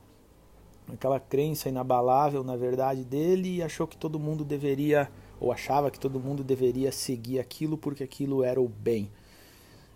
aquela 0.88 1.20
crença 1.20 1.68
inabalável 1.68 2.46
na 2.46 2.56
verdade 2.56 3.04
dele 3.04 3.58
e 3.58 3.64
achou 3.64 3.86
que 3.86 3.98
todo 3.98 4.18
mundo 4.18 4.46
deveria 4.46 5.10
ou 5.40 5.52
achava 5.52 5.92
que 5.92 6.00
todo 6.00 6.20
mundo 6.20 6.44
deveria 6.44 6.92
seguir 6.92 7.40
aquilo 7.40 7.78
porque 7.78 8.04
aquilo 8.04 8.44
era 8.44 8.62
o 8.62 8.70
bem. 8.70 9.10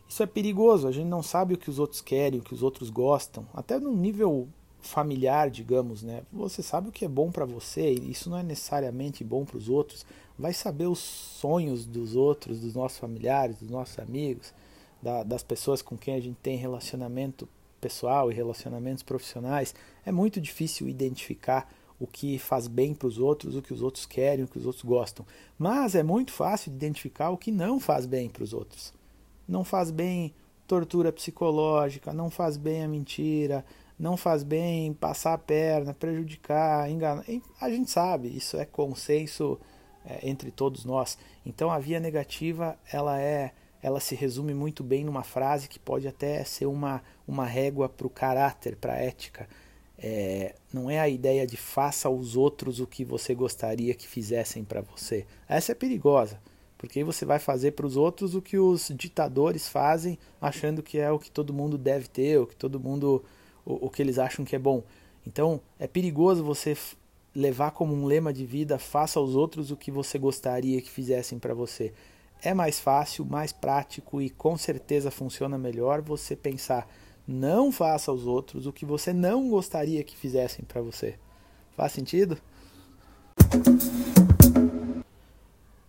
Isso 0.10 0.21
é 0.21 0.25
perigoso, 0.25 0.88
a 0.88 0.91
gente 0.91 1.07
não 1.07 1.24
sabe 1.24 1.53
o 1.53 1.57
que 1.57 1.69
os 1.69 1.79
outros 1.79 2.01
querem, 2.01 2.41
o 2.41 2.43
que 2.43 2.53
os 2.53 2.62
outros 2.62 2.89
gostam, 2.89 3.48
até 3.53 3.79
num 3.79 3.95
nível 3.95 4.50
familiar, 4.81 5.50
digamos, 5.50 6.03
né? 6.03 6.24
Você 6.33 6.62
sabe 6.62 6.89
o 6.89 6.91
que 6.91 7.05
é 7.05 7.07
bom 7.07 7.31
para 7.31 7.45
você, 7.45 7.93
e 7.93 8.12
isso 8.12 8.29
não 8.29 8.38
é 8.38 8.43
necessariamente 8.43 9.24
bom 9.24 9.45
para 9.45 9.57
os 9.57 9.69
outros. 9.69 10.05
Vai 10.38 10.51
saber 10.51 10.88
os 10.88 11.00
sonhos 11.00 11.86
dos 11.86 12.15
outros, 12.15 12.60
dos 12.60 12.74
nossos 12.74 12.98
familiares, 12.98 13.60
dos 13.60 13.69
nossos 13.69 13.98
amigos, 14.00 14.53
da, 15.01 15.24
das 15.24 15.43
pessoas 15.43 15.81
com 15.81 15.98
quem 15.98 16.15
a 16.15 16.20
gente 16.20 16.38
tem 16.41 16.58
relacionamento 16.58 17.48
pessoal 17.79 18.31
e 18.31 18.36
relacionamentos 18.36 19.03
profissionais. 19.03 19.74
É 20.05 20.12
muito 20.12 20.39
difícil 20.39 20.88
identificar 20.88 21.67
o 22.00 22.08
que 22.08 22.39
faz 22.39 22.67
bem 22.67 22.93
para 22.93 23.08
os 23.08 23.20
outros, 23.20 23.55
o 23.55 23.62
que 23.62 23.74
os 23.74 23.81
outros 23.81 24.05
querem, 24.05 24.46
o 24.46 24.48
que 24.48 24.58
os 24.58 24.65
outros 24.65 24.84
gostam. 24.84 25.25
Mas 25.58 25.96
é 25.96 26.01
muito 26.01 26.31
fácil 26.31 26.72
identificar 26.72 27.29
o 27.29 27.38
que 27.38 27.51
não 27.51 27.79
faz 27.79 28.05
bem 28.05 28.29
para 28.29 28.43
os 28.43 28.53
outros. 28.53 28.93
Não 29.48 29.63
faz 29.63 29.91
bem 29.91 30.34
tortura 30.67 31.12
psicológica, 31.12 32.13
não 32.13 32.29
faz 32.29 32.58
bem 32.58 32.84
a 32.84 32.88
mentira, 32.88 33.65
não 34.00 34.17
faz 34.17 34.41
bem 34.41 34.93
passar 34.93 35.34
a 35.34 35.38
perna, 35.38 35.93
prejudicar, 35.93 36.89
enganar. 36.89 37.24
A 37.60 37.70
gente 37.70 37.91
sabe, 37.91 38.36
isso 38.36 38.58
é 38.58 38.65
consenso 38.65 39.60
é, 40.03 40.27
entre 40.27 40.50
todos 40.50 40.86
nós. 40.86 41.20
Então 41.46 41.70
a 41.70 41.77
via 41.77 42.00
negativa, 42.00 42.79
ela 42.91 43.20
é, 43.20 43.51
ela 43.81 44.00
se 44.00 44.15
resume 44.15 44.53
muito 44.53 44.83
bem 44.83 45.03
numa 45.03 45.23
frase 45.23 45.67
que 45.67 45.79
pode 45.79 46.07
até 46.07 46.43
ser 46.43 46.65
uma, 46.65 47.01
uma 47.27 47.45
régua 47.45 47.89
para 47.89 48.07
o 48.07 48.09
caráter, 48.09 48.75
para 48.75 48.93
a 48.93 48.97
ética. 48.97 49.47
É, 49.97 50.55
não 50.73 50.89
é 50.89 51.00
a 51.00 51.07
ideia 51.07 51.45
de 51.45 51.57
faça 51.57 52.07
aos 52.07 52.35
outros 52.35 52.79
o 52.79 52.88
que 52.88 53.05
você 53.05 53.35
gostaria 53.35 53.93
que 53.93 54.07
fizessem 54.07 54.63
para 54.63 54.81
você. 54.81 55.25
Essa 55.47 55.73
é 55.73 55.75
perigosa, 55.75 56.39
porque 56.77 57.00
aí 57.00 57.03
você 57.03 57.25
vai 57.25 57.39
fazer 57.39 57.71
para 57.71 57.85
os 57.85 57.95
outros 57.95 58.33
o 58.33 58.41
que 58.41 58.57
os 58.57 58.91
ditadores 58.95 59.67
fazem, 59.67 60.17
achando 60.39 60.81
que 60.81 60.97
é 60.97 61.11
o 61.11 61.19
que 61.19 61.29
todo 61.29 61.53
mundo 61.53 61.77
deve 61.77 62.07
ter, 62.07 62.39
o 62.39 62.47
que 62.47 62.55
todo 62.55 62.79
mundo 62.79 63.23
o, 63.65 63.88
o 63.88 63.89
que 63.89 64.01
eles 64.01 64.17
acham 64.17 64.43
que 64.43 64.55
é 64.55 64.59
bom. 64.59 64.83
Então 65.25 65.61
é 65.79 65.88
perigoso 65.88 66.43
você 66.43 66.75
levar 67.35 67.71
como 67.71 67.93
um 67.93 68.05
lema 68.05 68.33
de 68.33 68.45
vida 68.45 68.77
faça 68.77 69.19
aos 69.19 69.35
outros 69.35 69.71
o 69.71 69.77
que 69.77 69.89
você 69.89 70.17
gostaria 70.17 70.81
que 70.81 70.89
fizessem 70.89 71.39
para 71.39 71.53
você. 71.53 71.93
É 72.43 72.55
mais 72.55 72.79
fácil, 72.79 73.24
mais 73.24 73.51
prático 73.51 74.19
e 74.19 74.27
com 74.27 74.57
certeza 74.57 75.12
funciona 75.12 75.60
melhor 75.60 76.01
você 76.01 76.36
pensar 76.36 76.88
não 77.27 77.71
faça 77.71 78.10
aos 78.10 78.25
outros 78.25 78.65
o 78.65 78.74
que 78.74 78.83
você 78.83 79.13
não 79.13 79.48
gostaria 79.48 80.03
que 80.03 80.17
fizessem 80.17 80.65
para 80.65 80.81
você. 80.81 81.19
Faz 81.77 81.91
sentido? 81.91 82.36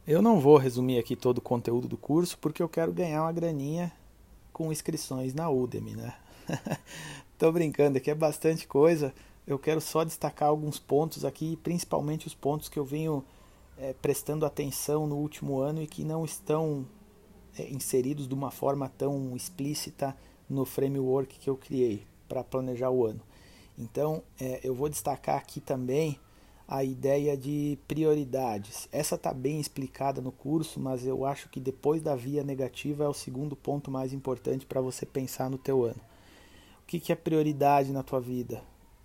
Eu 0.07 0.21
não 0.21 0.39
vou 0.39 0.59
resumir 0.59 0.99
aqui 0.99 1.17
todo 1.17 1.39
o 1.39 1.43
conteúdo 1.43 1.89
do 1.89 1.97
curso 1.97 2.37
porque 2.39 2.63
eu 2.63 2.69
quero 2.69 2.93
ganhar 2.93 3.23
uma 3.23 3.33
graninha 3.33 3.91
com 4.53 4.71
inscrições 4.71 5.33
na 5.33 5.49
Udemy, 5.49 5.97
né? 5.97 6.15
Tô 7.39 7.51
brincando, 7.51 7.97
aqui 7.97 8.11
é 8.11 8.15
bastante 8.15 8.67
coisa. 8.67 9.15
Eu 9.47 9.59
quero 9.59 9.81
só 9.81 10.05
destacar 10.05 10.51
alguns 10.51 10.79
pontos 10.79 11.25
aqui, 11.25 11.57
principalmente 11.57 12.27
os 12.27 12.35
pontos 12.35 12.69
que 12.69 12.79
eu 12.79 12.85
venho 12.85 13.25
é, 13.79 13.93
prestando 13.93 14.47
atenção 14.47 15.07
no 15.07 15.17
último 15.17 15.59
ano 15.61 15.83
e 15.83 15.87
que 15.87 16.05
não 16.05 16.25
estão 16.25 16.87
é, 17.59 17.69
inseridos 17.71 18.29
de 18.29 18.35
uma 18.35 18.51
forma 18.51 18.89
tão 18.89 19.35
explícita 19.37 20.17
no 20.49 20.65
framework 20.65 21.39
que 21.39 21.49
eu 21.49 21.57
criei 21.57 22.07
para 22.29 22.45
planejar 22.45 22.91
o 22.91 23.07
ano. 23.07 23.21
Então, 23.79 24.23
é, 24.41 24.61
eu 24.63 24.75
vou 24.75 24.89
destacar 24.89 25.37
aqui 25.37 25.61
também 25.61 26.19
a 26.69 26.85
ideia 26.85 27.37
de 27.37 27.79
prioridades. 27.87 28.89
Essa 28.93 29.17
está 29.17 29.33
bem 29.33 29.61
explicada 29.61 30.21
no 30.21 30.33
curso, 30.33 30.81
mas 30.81 31.07
eu 31.07 31.27
acho 31.27 31.49
que 31.49 31.61
depois 31.61 32.01
da 32.01 32.15
via 32.15 32.43
negativa 32.43 33.05
é 33.05 33.09
o 33.09 33.15
segundo 33.15 33.55
ponto 33.57 33.91
mais 33.91 34.13
importante 34.13 34.65
para 34.65 34.81
você 34.81 35.05
pensar 35.05 35.51
no 35.51 35.59
teu 35.59 35.85
ano. 35.85 36.01
O 36.83 36.87
que, 36.87 37.01
que 37.01 37.13
é 37.13 37.17
prioridade 37.17 37.93
na 37.93 38.03
tua 38.03 38.21
vida? 38.21 38.63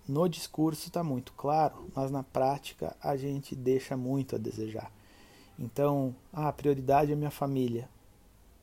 No 0.08 0.28
discurso 0.28 0.86
está 0.86 1.04
muito 1.04 1.32
claro, 1.34 1.86
mas 1.94 2.10
na 2.10 2.22
prática 2.22 2.96
a 3.02 3.16
gente 3.16 3.54
deixa 3.54 3.96
muito 3.96 4.36
a 4.36 4.38
desejar. 4.38 4.90
Então, 5.58 6.14
ah, 6.32 6.48
a 6.48 6.52
prioridade 6.52 7.12
é 7.12 7.16
minha 7.16 7.30
família. 7.30 7.88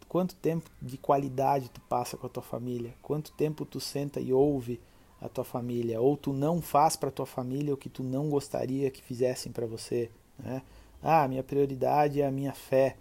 Quanto 0.08 0.36
tempo 0.36 0.70
de 0.82 0.98
qualidade 0.98 1.70
tu 1.70 1.82
passa 1.82 2.18
com 2.18 2.26
a 2.26 2.30
tua 2.30 2.42
família? 2.42 2.94
Quanto 3.02 3.32
tempo 3.34 3.66
tu 3.66 3.80
senta 3.80 4.20
e 4.20 4.34
ouve 4.34 4.80
a 5.22 5.30
tua 5.30 5.44
família? 5.44 6.02
Ou 6.02 6.18
tu 6.18 6.34
não 6.34 6.62
faz 6.62 6.96
para 6.96 7.10
a 7.10 7.12
tua 7.12 7.26
família 7.26 7.74
o 7.74 7.78
que 7.78 7.90
tu 7.90 8.02
não 8.02 8.30
gostaria 8.30 8.90
que 8.90 9.04
fizessem 9.04 9.52
para 9.52 9.68
você? 9.68 10.10
Né? 10.40 10.62
Ah, 11.04 11.28
minha 11.28 11.44
prioridade 11.44 12.22
é 12.22 12.26
a 12.26 12.32
minha 12.32 12.54
fé. 12.54 12.98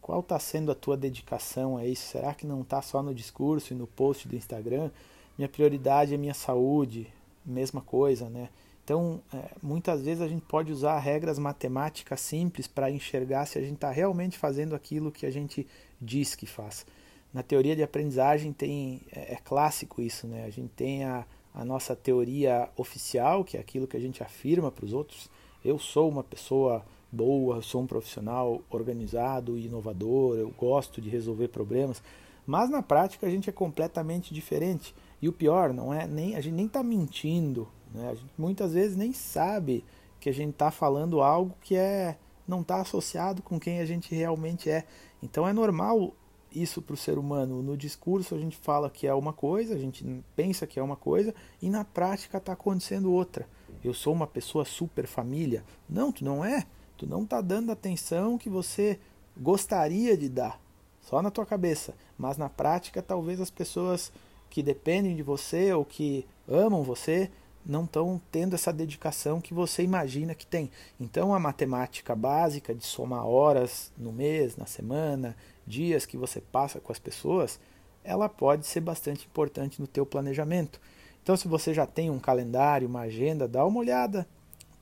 Qual 0.00 0.20
está 0.20 0.38
sendo 0.38 0.72
a 0.72 0.74
tua 0.74 0.96
dedicação 0.96 1.76
a 1.76 1.86
isso? 1.86 2.08
Será 2.08 2.34
que 2.34 2.46
não 2.46 2.62
está 2.62 2.82
só 2.82 3.02
no 3.02 3.14
discurso 3.14 3.72
e 3.72 3.76
no 3.76 3.86
post 3.86 4.28
do 4.28 4.36
Instagram? 4.36 4.90
minha 5.36 5.48
prioridade 5.48 6.14
é 6.14 6.16
minha 6.16 6.34
saúde, 6.34 7.12
mesma 7.44 7.80
coisa, 7.80 8.28
né? 8.28 8.48
Então, 8.84 9.20
é, 9.32 9.50
muitas 9.62 10.02
vezes 10.02 10.20
a 10.20 10.28
gente 10.28 10.42
pode 10.42 10.72
usar 10.72 10.98
regras 10.98 11.38
matemáticas 11.38 12.20
simples 12.20 12.66
para 12.66 12.90
enxergar 12.90 13.46
se 13.46 13.58
a 13.58 13.62
gente 13.62 13.74
está 13.74 13.90
realmente 13.90 14.36
fazendo 14.36 14.74
aquilo 14.74 15.12
que 15.12 15.24
a 15.24 15.30
gente 15.30 15.66
diz 16.00 16.34
que 16.34 16.46
faz. 16.46 16.84
Na 17.32 17.42
teoria 17.42 17.76
de 17.76 17.82
aprendizagem 17.82 18.52
tem 18.52 19.00
é, 19.12 19.34
é 19.34 19.36
clássico 19.36 20.02
isso, 20.02 20.26
né? 20.26 20.44
A 20.44 20.50
gente 20.50 20.70
tem 20.70 21.04
a, 21.04 21.24
a 21.54 21.64
nossa 21.64 21.94
teoria 21.94 22.68
oficial, 22.76 23.44
que 23.44 23.56
é 23.56 23.60
aquilo 23.60 23.86
que 23.86 23.96
a 23.96 24.00
gente 24.00 24.22
afirma 24.22 24.70
para 24.70 24.84
os 24.84 24.92
outros. 24.92 25.30
Eu 25.64 25.78
sou 25.78 26.08
uma 26.08 26.24
pessoa 26.24 26.84
boa, 27.10 27.62
sou 27.62 27.82
um 27.82 27.86
profissional 27.86 28.62
organizado, 28.68 29.58
inovador, 29.58 30.36
eu 30.36 30.50
gosto 30.50 31.00
de 31.00 31.08
resolver 31.08 31.48
problemas. 31.48 32.02
Mas 32.46 32.68
na 32.68 32.82
prática 32.82 33.26
a 33.26 33.30
gente 33.30 33.48
é 33.48 33.52
completamente 33.52 34.34
diferente. 34.34 34.94
E 35.22 35.28
o 35.28 35.32
pior, 35.32 35.72
não 35.72 35.94
é 35.94 36.06
nem 36.06 36.34
a 36.34 36.40
gente 36.40 36.54
nem 36.54 36.66
está 36.66 36.82
mentindo, 36.82 37.68
né? 37.94 38.10
A 38.10 38.14
gente 38.14 38.32
muitas 38.36 38.74
vezes 38.74 38.96
nem 38.96 39.12
sabe 39.12 39.84
que 40.18 40.28
a 40.28 40.34
gente 40.34 40.50
está 40.50 40.70
falando 40.70 41.22
algo 41.22 41.54
que 41.62 41.76
é 41.76 42.18
não 42.46 42.60
está 42.60 42.80
associado 42.80 43.40
com 43.40 43.58
quem 43.58 43.78
a 43.78 43.86
gente 43.86 44.12
realmente 44.14 44.68
é. 44.68 44.84
Então 45.22 45.46
é 45.46 45.52
normal 45.52 46.12
isso 46.50 46.82
para 46.82 46.94
o 46.94 46.96
ser 46.96 47.18
humano. 47.18 47.62
No 47.62 47.76
discurso 47.76 48.34
a 48.34 48.38
gente 48.38 48.56
fala 48.56 48.90
que 48.90 49.06
é 49.06 49.14
uma 49.14 49.32
coisa, 49.32 49.74
a 49.74 49.78
gente 49.78 50.04
pensa 50.34 50.66
que 50.66 50.78
é 50.78 50.82
uma 50.82 50.96
coisa 50.96 51.32
e 51.62 51.70
na 51.70 51.84
prática 51.84 52.38
está 52.38 52.52
acontecendo 52.52 53.12
outra. 53.12 53.46
Eu 53.82 53.94
sou 53.94 54.12
uma 54.12 54.26
pessoa 54.26 54.64
super 54.64 55.06
família. 55.06 55.64
Não, 55.88 56.12
tu 56.12 56.24
não 56.24 56.44
é. 56.44 56.66
Tu 56.96 57.06
não 57.06 57.22
está 57.22 57.40
dando 57.40 57.70
a 57.70 57.72
atenção 57.72 58.36
que 58.36 58.48
você 58.48 58.98
gostaria 59.36 60.16
de 60.16 60.28
dar, 60.28 60.60
só 61.00 61.22
na 61.22 61.30
tua 61.30 61.46
cabeça. 61.46 61.94
Mas 62.18 62.36
na 62.36 62.48
prática 62.48 63.00
talvez 63.02 63.40
as 63.40 63.50
pessoas 63.50 64.12
que 64.52 64.62
dependem 64.62 65.16
de 65.16 65.22
você 65.22 65.72
ou 65.72 65.82
que 65.82 66.26
amam 66.46 66.82
você 66.82 67.30
não 67.64 67.84
estão 67.84 68.20
tendo 68.30 68.54
essa 68.54 68.70
dedicação 68.70 69.40
que 69.40 69.54
você 69.54 69.82
imagina 69.82 70.34
que 70.34 70.46
tem. 70.46 70.70
Então 71.00 71.34
a 71.34 71.38
matemática 71.38 72.14
básica 72.14 72.74
de 72.74 72.84
somar 72.84 73.26
horas 73.26 73.90
no 73.96 74.12
mês, 74.12 74.54
na 74.54 74.66
semana, 74.66 75.34
dias 75.66 76.04
que 76.04 76.18
você 76.18 76.38
passa 76.38 76.80
com 76.80 76.92
as 76.92 76.98
pessoas, 76.98 77.58
ela 78.04 78.28
pode 78.28 78.66
ser 78.66 78.80
bastante 78.80 79.24
importante 79.24 79.80
no 79.80 79.86
teu 79.86 80.04
planejamento. 80.04 80.78
Então 81.22 81.34
se 81.34 81.48
você 81.48 81.72
já 81.72 81.86
tem 81.86 82.10
um 82.10 82.18
calendário, 82.18 82.86
uma 82.86 83.00
agenda, 83.00 83.48
dá 83.48 83.64
uma 83.64 83.80
olhada, 83.80 84.28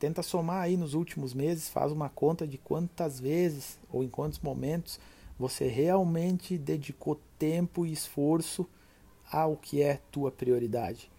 tenta 0.00 0.20
somar 0.20 0.62
aí 0.62 0.76
nos 0.76 0.94
últimos 0.94 1.32
meses, 1.32 1.68
faz 1.68 1.92
uma 1.92 2.08
conta 2.08 2.44
de 2.44 2.58
quantas 2.58 3.20
vezes 3.20 3.78
ou 3.88 4.02
em 4.02 4.08
quantos 4.08 4.40
momentos 4.40 4.98
você 5.38 5.68
realmente 5.68 6.58
dedicou 6.58 7.20
tempo 7.38 7.86
e 7.86 7.92
esforço 7.92 8.66
ao 9.30 9.56
que 9.56 9.82
é 9.82 10.00
tua 10.10 10.30
prioridade. 10.30 11.10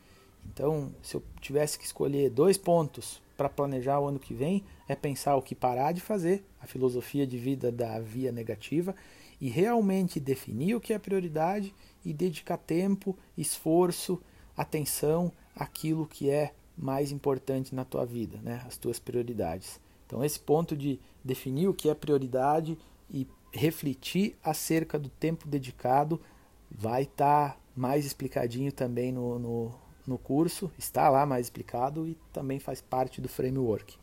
Então, 0.46 0.94
se 1.02 1.16
eu 1.16 1.24
tivesse 1.40 1.78
que 1.78 1.86
escolher 1.86 2.30
dois 2.30 2.58
pontos 2.58 3.22
para 3.38 3.50
planejar 3.50 4.00
o 4.00 4.08
ano 4.08 4.20
que 4.20 4.34
vem, 4.34 4.64
é 4.88 4.96
pensar 4.96 5.36
o 5.36 5.42
que 5.42 5.56
parar 5.56 5.92
de 5.92 6.02
fazer, 6.02 6.44
a 6.60 6.68
filosofia 6.68 7.26
de 7.26 7.38
vida 7.38 7.72
da 7.72 8.00
via 8.00 8.32
negativa, 8.32 8.96
e 9.40 9.50
realmente 9.50 10.20
definir 10.20 10.76
o 10.76 10.82
que 10.82 10.94
é 10.94 11.00
prioridade 11.00 11.74
e 12.06 12.14
dedicar 12.14 12.58
tempo, 12.58 13.18
esforço, 13.38 14.22
atenção 14.56 15.32
àquilo 15.56 16.06
que 16.06 16.30
é 16.30 16.54
mais 16.78 17.12
importante 17.12 17.74
na 17.74 17.84
tua 17.84 18.06
vida, 18.06 18.40
né? 18.44 18.62
as 18.68 18.78
tuas 18.78 19.00
prioridades. 19.00 19.80
Então, 20.06 20.24
esse 20.24 20.40
ponto 20.40 20.76
de 20.76 21.00
definir 21.24 21.68
o 21.68 21.74
que 21.74 21.90
é 21.90 21.96
prioridade 21.96 22.78
e 23.10 23.28
refletir 23.52 24.36
acerca 24.44 25.00
do 25.00 25.10
tempo 25.10 25.48
dedicado 25.48 26.22
vai 26.70 27.04
estar 27.04 27.54
tá 27.54 27.61
mais 27.76 28.06
explicadinho 28.06 28.72
também 28.72 29.12
no, 29.12 29.40
no, 29.40 29.72
no 30.06 30.18
curso, 30.18 30.72
está 30.78 31.10
lá 31.10 31.26
mais 31.26 31.46
explicado 31.46 32.08
e 32.08 32.18
também 32.34 32.60
faz 32.60 32.82
parte 32.82 33.22
do 33.22 33.30
framework. 33.30 33.98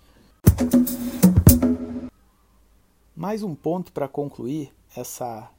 Mais 3.15 3.43
um 3.43 3.55
ponto 3.55 3.93
para 3.93 4.07
concluir 4.07 4.73
essa, 4.97 5.51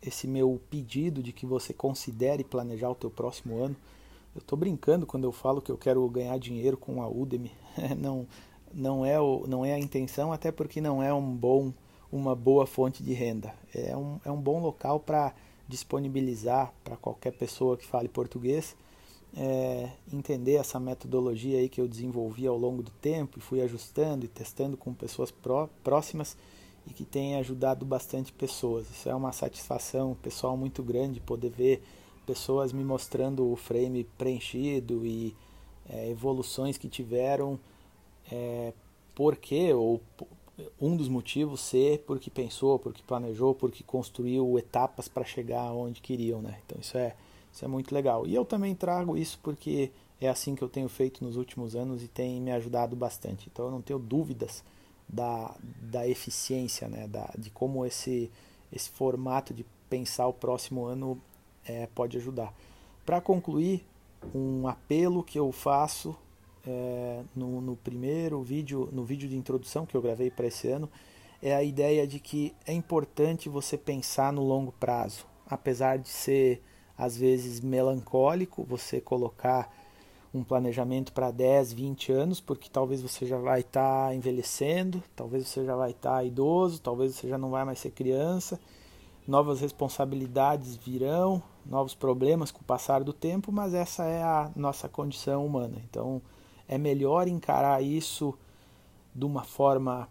esse 0.00 0.26
meu 0.26 0.60
pedido 0.70 1.22
de 1.22 1.32
que 1.32 1.44
você 1.44 1.74
considere 1.74 2.44
planejar 2.44 2.90
o 2.90 2.94
teu 2.94 3.10
próximo 3.10 3.62
ano. 3.62 3.76
Eu 4.34 4.40
estou 4.40 4.56
brincando 4.56 5.04
quando 5.04 5.24
eu 5.24 5.32
falo 5.32 5.60
que 5.60 5.70
eu 5.70 5.76
quero 5.76 6.08
ganhar 6.08 6.38
dinheiro 6.38 6.76
com 6.76 7.02
a 7.02 7.08
Udemy. 7.08 7.50
não, 7.98 8.26
não, 8.72 9.04
é 9.04 9.20
o, 9.20 9.44
não 9.48 9.64
é 9.64 9.74
a 9.74 9.78
intenção, 9.78 10.32
até 10.32 10.52
porque 10.52 10.80
não 10.80 11.02
é 11.02 11.12
um 11.12 11.34
bom, 11.34 11.72
uma 12.12 12.36
boa 12.36 12.66
fonte 12.66 13.02
de 13.02 13.12
renda. 13.12 13.52
É 13.74 13.96
um, 13.96 14.20
é 14.24 14.30
um 14.30 14.40
bom 14.40 14.60
local 14.60 15.00
para 15.00 15.34
disponibilizar 15.68 16.72
para 16.82 16.96
qualquer 16.96 17.32
pessoa 17.32 17.76
que 17.76 17.86
fale 17.86 18.08
português 18.08 18.74
é, 19.36 19.90
entender 20.12 20.54
essa 20.54 20.80
metodologia 20.80 21.58
aí 21.58 21.68
que 21.68 21.80
eu 21.80 21.88
desenvolvi 21.88 22.46
ao 22.46 22.56
longo 22.56 22.82
do 22.82 22.90
tempo 22.90 23.38
e 23.38 23.42
fui 23.42 23.60
ajustando 23.60 24.24
e 24.24 24.28
testando 24.28 24.76
com 24.76 24.94
pessoas 24.94 25.30
pró 25.30 25.68
próximas 25.84 26.36
e 26.86 26.92
que 26.92 27.04
tem 27.04 27.36
ajudado 27.36 27.84
bastante 27.84 28.32
pessoas. 28.32 28.88
Isso 28.90 29.08
é 29.08 29.14
uma 29.14 29.32
satisfação 29.32 30.16
pessoal 30.22 30.56
muito 30.56 30.82
grande 30.82 31.20
poder 31.20 31.50
ver 31.50 31.82
pessoas 32.26 32.72
me 32.72 32.84
mostrando 32.84 33.50
o 33.50 33.56
frame 33.56 34.04
preenchido 34.16 35.04
e 35.04 35.34
é, 35.88 36.10
evoluções 36.10 36.76
que 36.76 36.88
tiveram, 36.88 37.58
é, 38.30 38.72
porque 39.14 39.72
ou 39.72 40.00
um 40.80 40.96
dos 40.96 41.08
motivos 41.08 41.60
ser 41.60 42.04
porque 42.06 42.30
pensou, 42.30 42.78
porque 42.78 43.02
planejou, 43.02 43.54
porque 43.54 43.82
construiu 43.84 44.58
etapas 44.58 45.08
para 45.08 45.24
chegar 45.24 45.72
onde 45.72 46.00
queriam, 46.00 46.42
né? 46.42 46.58
Então 46.66 46.78
isso 46.80 46.96
é 46.96 47.14
isso 47.52 47.64
é 47.64 47.68
muito 47.68 47.94
legal. 47.94 48.26
E 48.26 48.34
eu 48.34 48.44
também 48.44 48.74
trago 48.74 49.16
isso 49.16 49.38
porque 49.42 49.90
é 50.20 50.28
assim 50.28 50.54
que 50.54 50.62
eu 50.62 50.68
tenho 50.68 50.88
feito 50.88 51.24
nos 51.24 51.36
últimos 51.36 51.74
anos 51.74 52.02
e 52.02 52.08
tem 52.08 52.40
me 52.40 52.50
ajudado 52.52 52.94
bastante. 52.94 53.48
Então 53.50 53.66
eu 53.66 53.70
não 53.70 53.80
tenho 53.80 53.98
dúvidas 53.98 54.62
da, 55.08 55.54
da 55.80 56.06
eficiência, 56.06 56.88
né? 56.88 57.06
da, 57.08 57.32
de 57.38 57.50
como 57.50 57.84
esse, 57.86 58.30
esse 58.72 58.90
formato 58.90 59.54
de 59.54 59.64
pensar 59.88 60.26
o 60.26 60.32
próximo 60.32 60.84
ano 60.84 61.20
é, 61.64 61.86
pode 61.94 62.16
ajudar. 62.18 62.52
Para 63.06 63.20
concluir, 63.20 63.84
um 64.34 64.68
apelo 64.68 65.22
que 65.22 65.38
eu 65.38 65.50
faço 65.52 66.14
é, 66.66 67.22
no, 67.34 67.60
no 67.60 67.76
primeiro 67.76 68.42
vídeo, 68.42 68.88
no 68.92 69.04
vídeo 69.04 69.28
de 69.28 69.36
introdução 69.36 69.86
que 69.86 69.96
eu 69.96 70.02
gravei 70.02 70.30
para 70.30 70.46
esse 70.46 70.68
ano, 70.68 70.88
é 71.42 71.54
a 71.54 71.62
ideia 71.62 72.06
de 72.06 72.18
que 72.18 72.54
é 72.66 72.72
importante 72.72 73.48
você 73.48 73.78
pensar 73.78 74.32
no 74.32 74.42
longo 74.42 74.72
prazo, 74.72 75.24
apesar 75.46 75.98
de 75.98 76.08
ser 76.08 76.62
às 76.96 77.16
vezes 77.16 77.60
melancólico 77.60 78.64
você 78.64 79.00
colocar 79.00 79.72
um 80.34 80.42
planejamento 80.42 81.12
para 81.12 81.30
10, 81.30 81.72
20 81.72 82.12
anos, 82.12 82.40
porque 82.40 82.68
talvez 82.68 83.00
você 83.00 83.24
já 83.24 83.38
vai 83.38 83.60
estar 83.60 84.08
tá 84.08 84.14
envelhecendo, 84.14 85.02
talvez 85.16 85.46
você 85.46 85.64
já 85.64 85.74
vai 85.74 85.92
estar 85.92 86.16
tá 86.16 86.24
idoso, 86.24 86.80
talvez 86.80 87.14
você 87.14 87.28
já 87.28 87.38
não 87.38 87.50
vai 87.50 87.64
mais 87.64 87.78
ser 87.78 87.90
criança. 87.90 88.60
Novas 89.26 89.60
responsabilidades 89.60 90.76
virão, 90.76 91.42
novos 91.64 91.94
problemas 91.94 92.50
com 92.50 92.60
o 92.60 92.64
passar 92.64 93.04
do 93.04 93.12
tempo, 93.12 93.52
mas 93.52 93.74
essa 93.74 94.04
é 94.04 94.22
a 94.22 94.50
nossa 94.56 94.88
condição 94.88 95.46
humana. 95.46 95.76
Então 95.88 96.20
é 96.68 96.76
melhor 96.76 97.26
encarar 97.26 97.82
isso 97.82 98.34
de 99.14 99.24
uma 99.24 99.42
forma 99.42 100.08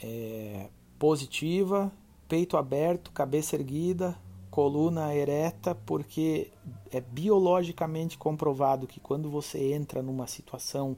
é, 0.00 0.68
positiva, 0.98 1.92
peito 2.28 2.56
aberto, 2.56 3.10
cabeça 3.10 3.56
erguida, 3.56 4.16
coluna 4.50 5.14
ereta, 5.14 5.74
porque 5.74 6.50
é 6.90 7.00
biologicamente 7.00 8.16
comprovado 8.16 8.86
que 8.86 9.00
quando 9.00 9.28
você 9.28 9.72
entra 9.74 10.00
numa 10.00 10.26
situação 10.26 10.96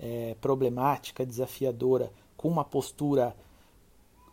é, 0.00 0.34
problemática, 0.40 1.24
desafiadora, 1.24 2.12
com 2.36 2.48
uma 2.48 2.64
postura 2.64 3.36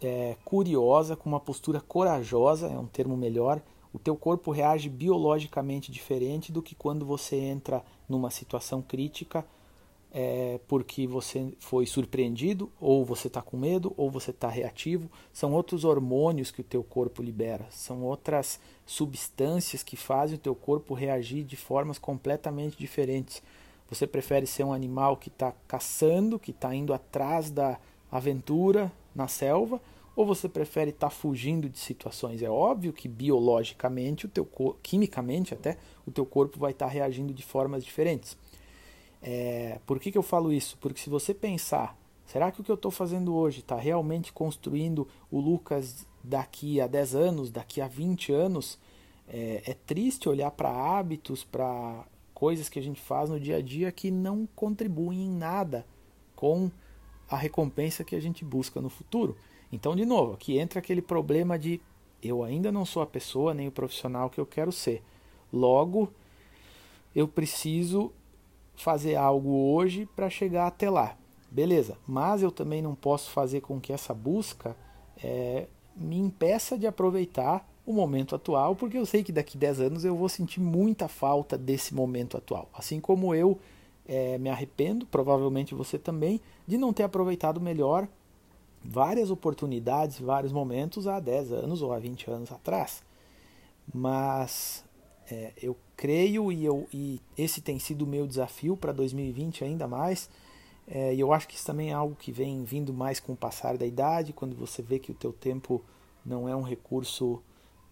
é, 0.02 0.36
curiosa, 0.44 1.16
com 1.16 1.30
uma 1.30 1.40
postura 1.40 1.80
corajosa, 1.80 2.68
é 2.68 2.80
um 2.80 2.88
termo 2.88 3.16
melhor, 3.16 3.62
o 3.94 4.00
teu 4.00 4.16
corpo 4.16 4.52
reage 4.52 4.90
biologicamente 4.90 5.92
diferente 5.92 6.52
do 6.52 6.62
que 6.62 6.74
quando 6.74 7.06
você 7.06 7.36
entra 7.36 7.84
numa 8.08 8.32
situação 8.32 8.82
crítica 8.82 9.46
é 10.12 10.60
porque 10.68 11.06
você 11.06 11.54
foi 11.60 11.86
surpreendido, 11.86 12.72
ou 12.80 13.06
você 13.06 13.28
está 13.28 13.42
com 13.42 13.58
medo, 13.58 13.94
ou 13.96 14.10
você 14.10 14.32
está 14.32 14.48
reativo. 14.48 15.10
São 15.32 15.54
outros 15.54 15.84
hormônios 15.84 16.52
que 16.52 16.62
o 16.62 16.64
teu 16.64 16.84
corpo 16.84 17.22
libera, 17.22 17.68
são 17.70 18.04
outras 18.04 18.60
substâncias 18.86 19.84
que 19.84 19.96
fazem 19.96 20.36
o 20.36 20.40
teu 20.40 20.56
corpo 20.56 20.94
reagir 20.94 21.44
de 21.44 21.56
formas 21.56 22.00
completamente 22.00 22.78
diferentes. 22.78 23.42
Você 23.90 24.06
prefere 24.06 24.46
ser 24.46 24.64
um 24.64 24.74
animal 24.74 25.18
que 25.18 25.30
está 25.30 25.54
caçando, 25.68 26.40
que 26.40 26.52
está 26.52 26.74
indo 26.74 26.94
atrás 26.94 27.50
da 27.50 27.80
aventura 28.12 28.92
na 29.16 29.28
selva, 29.28 29.82
ou 30.16 30.26
você 30.26 30.50
prefere 30.50 30.90
estar 30.90 31.08
tá 31.08 31.12
fugindo 31.12 31.70
de 31.70 31.80
situações? 31.80 32.42
É 32.42 32.50
óbvio 32.50 32.92
que 32.92 33.08
biologicamente, 33.08 34.26
o 34.26 34.30
teu 34.30 34.46
quimicamente 34.84 35.54
até, 35.54 35.78
o 36.06 36.12
teu 36.12 36.26
corpo 36.26 36.60
vai 36.60 36.72
estar 36.72 36.88
tá 36.88 36.92
reagindo 36.92 37.34
de 37.34 37.44
formas 37.44 37.84
diferentes. 37.84 38.36
É, 39.22 39.80
por 39.86 40.00
que, 40.00 40.12
que 40.12 40.18
eu 40.18 40.24
falo 40.24 40.52
isso? 40.52 40.78
Porque 40.80 41.00
se 41.00 41.10
você 41.10 41.34
pensar, 41.34 41.98
será 42.26 42.52
que 42.52 42.62
o 42.62 42.64
que 42.64 42.72
eu 42.72 42.76
estou 42.76 42.92
fazendo 42.92 43.36
hoje 43.36 43.60
está 43.60 43.76
realmente 43.76 44.32
construindo 44.32 45.08
o 45.30 45.40
Lucas 45.40 46.06
daqui 46.24 46.80
a 46.80 46.88
10 46.88 47.16
anos, 47.16 47.52
daqui 47.52 47.82
a 47.82 47.88
20 47.88 48.32
anos? 48.32 48.80
É, 49.28 49.64
é 49.66 49.74
triste 49.74 50.28
olhar 50.28 50.52
para 50.52 50.70
hábitos, 50.70 51.44
para 51.44 52.06
coisas 52.34 52.70
que 52.70 52.80
a 52.80 52.82
gente 52.82 53.02
faz 53.02 53.30
no 53.30 53.40
dia 53.40 53.58
a 53.58 53.62
dia 53.62 53.92
que 53.92 54.10
não 54.10 54.48
contribuem 54.56 55.26
em 55.26 55.30
nada 55.30 55.86
com 56.36 56.72
a 57.30 57.36
recompensa 57.36 58.04
que 58.04 58.16
a 58.16 58.20
gente 58.20 58.44
busca 58.44 58.82
no 58.82 58.90
futuro. 58.90 59.36
Então, 59.72 59.96
de 59.96 60.06
novo, 60.06 60.34
aqui 60.34 60.58
entra 60.58 60.80
aquele 60.80 61.02
problema 61.02 61.60
de 61.60 61.80
eu 62.24 62.44
ainda 62.44 62.72
não 62.72 62.86
sou 62.86 63.02
a 63.02 63.06
pessoa 63.06 63.54
nem 63.54 63.68
o 63.68 63.72
profissional 63.72 64.30
que 64.30 64.40
eu 64.40 64.46
quero 64.46 64.72
ser. 64.72 65.04
Logo, 65.52 66.12
eu 67.16 67.28
preciso 67.28 68.12
fazer 68.84 69.16
algo 69.16 69.74
hoje 69.74 70.08
para 70.16 70.30
chegar 70.30 70.68
até 70.68 70.90
lá. 70.90 71.16
Beleza, 71.52 71.98
mas 72.08 72.44
eu 72.44 72.52
também 72.52 72.82
não 72.82 72.94
posso 72.94 73.32
fazer 73.32 73.62
com 73.62 73.80
que 73.80 73.92
essa 73.92 74.14
busca 74.14 74.76
é, 75.24 75.68
me 75.96 76.18
impeça 76.18 76.78
de 76.78 76.86
aproveitar 76.86 77.68
o 77.86 77.92
momento 77.92 78.36
atual, 78.36 78.76
porque 78.76 78.98
eu 78.98 79.06
sei 79.06 79.24
que 79.24 79.32
daqui 79.32 79.58
10 79.58 79.82
anos 79.82 80.06
eu 80.06 80.16
vou 80.16 80.30
sentir 80.30 80.60
muita 80.60 81.08
falta 81.08 81.58
desse 81.58 81.94
momento 81.94 82.38
atual. 82.38 82.70
Assim 82.72 83.00
como 83.00 83.34
eu 83.34 83.60
é, 84.08 84.38
me 84.38 84.50
arrependo, 84.50 85.08
provavelmente 85.08 85.74
você 85.74 85.98
também, 85.98 86.40
de 86.68 86.78
não 86.78 86.94
ter 86.94 87.04
aproveitado 87.04 87.60
melhor 87.60 88.08
várias 88.84 89.32
oportunidades, 89.32 90.20
vários 90.20 90.52
momentos 90.52 91.08
há 91.08 91.20
10 91.20 91.52
anos 91.52 91.82
ou 91.82 91.92
há 91.92 92.00
20 92.00 92.30
anos 92.30 92.52
atrás. 92.52 93.04
Mas 93.92 94.86
é, 95.30 95.54
eu 95.62 95.76
creio 95.96 96.52
e, 96.52 96.66
eu, 96.66 96.88
e 96.94 97.22
esse 97.38 97.62
tem 97.62 97.78
sido 97.78 98.04
o 98.04 98.08
meu 98.08 98.26
desafio 98.26 98.76
para 98.76 98.92
2020 98.92 99.64
ainda 99.64 99.88
mais. 99.88 100.30
É, 100.88 101.14
e 101.14 101.20
eu 101.20 101.32
acho 101.32 101.48
que 101.48 101.56
isso 101.56 101.66
também 101.66 101.92
é 101.92 101.94
algo 101.94 102.16
que 102.16 102.32
vem 102.32 102.64
vindo 102.64 102.92
mais 102.92 103.20
com 103.20 103.34
o 103.34 103.38
passar 103.38 103.78
da 103.78 103.86
idade, 103.86 104.34
quando 104.34 104.56
você 104.56 104.82
vê 104.82 104.98
que 104.98 105.12
o 105.12 105.16
teu 105.16 105.32
tempo 105.32 105.84
não 106.26 106.50
é 106.50 106.56
um 106.56 106.64
recurso 106.64 107.42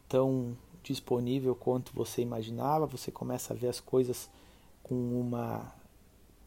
tão 0.10 0.58
disponível 0.82 1.54
quanto 1.54 1.92
você 1.94 2.22
imaginava, 2.22 2.86
você 2.86 3.12
começa 3.12 3.54
a 3.54 3.58
ver 3.58 3.68
as 3.68 3.80
coisas 3.80 4.30
com 4.82 4.96
uma 4.96 5.74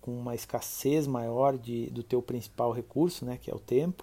com 0.00 0.18
uma 0.18 0.34
escassez 0.34 1.06
maior 1.06 1.58
de, 1.58 1.90
do 1.90 2.02
teu 2.02 2.22
principal 2.22 2.72
recurso, 2.72 3.22
né, 3.22 3.38
que 3.40 3.50
é 3.50 3.54
o 3.54 3.58
tempo. 3.58 4.02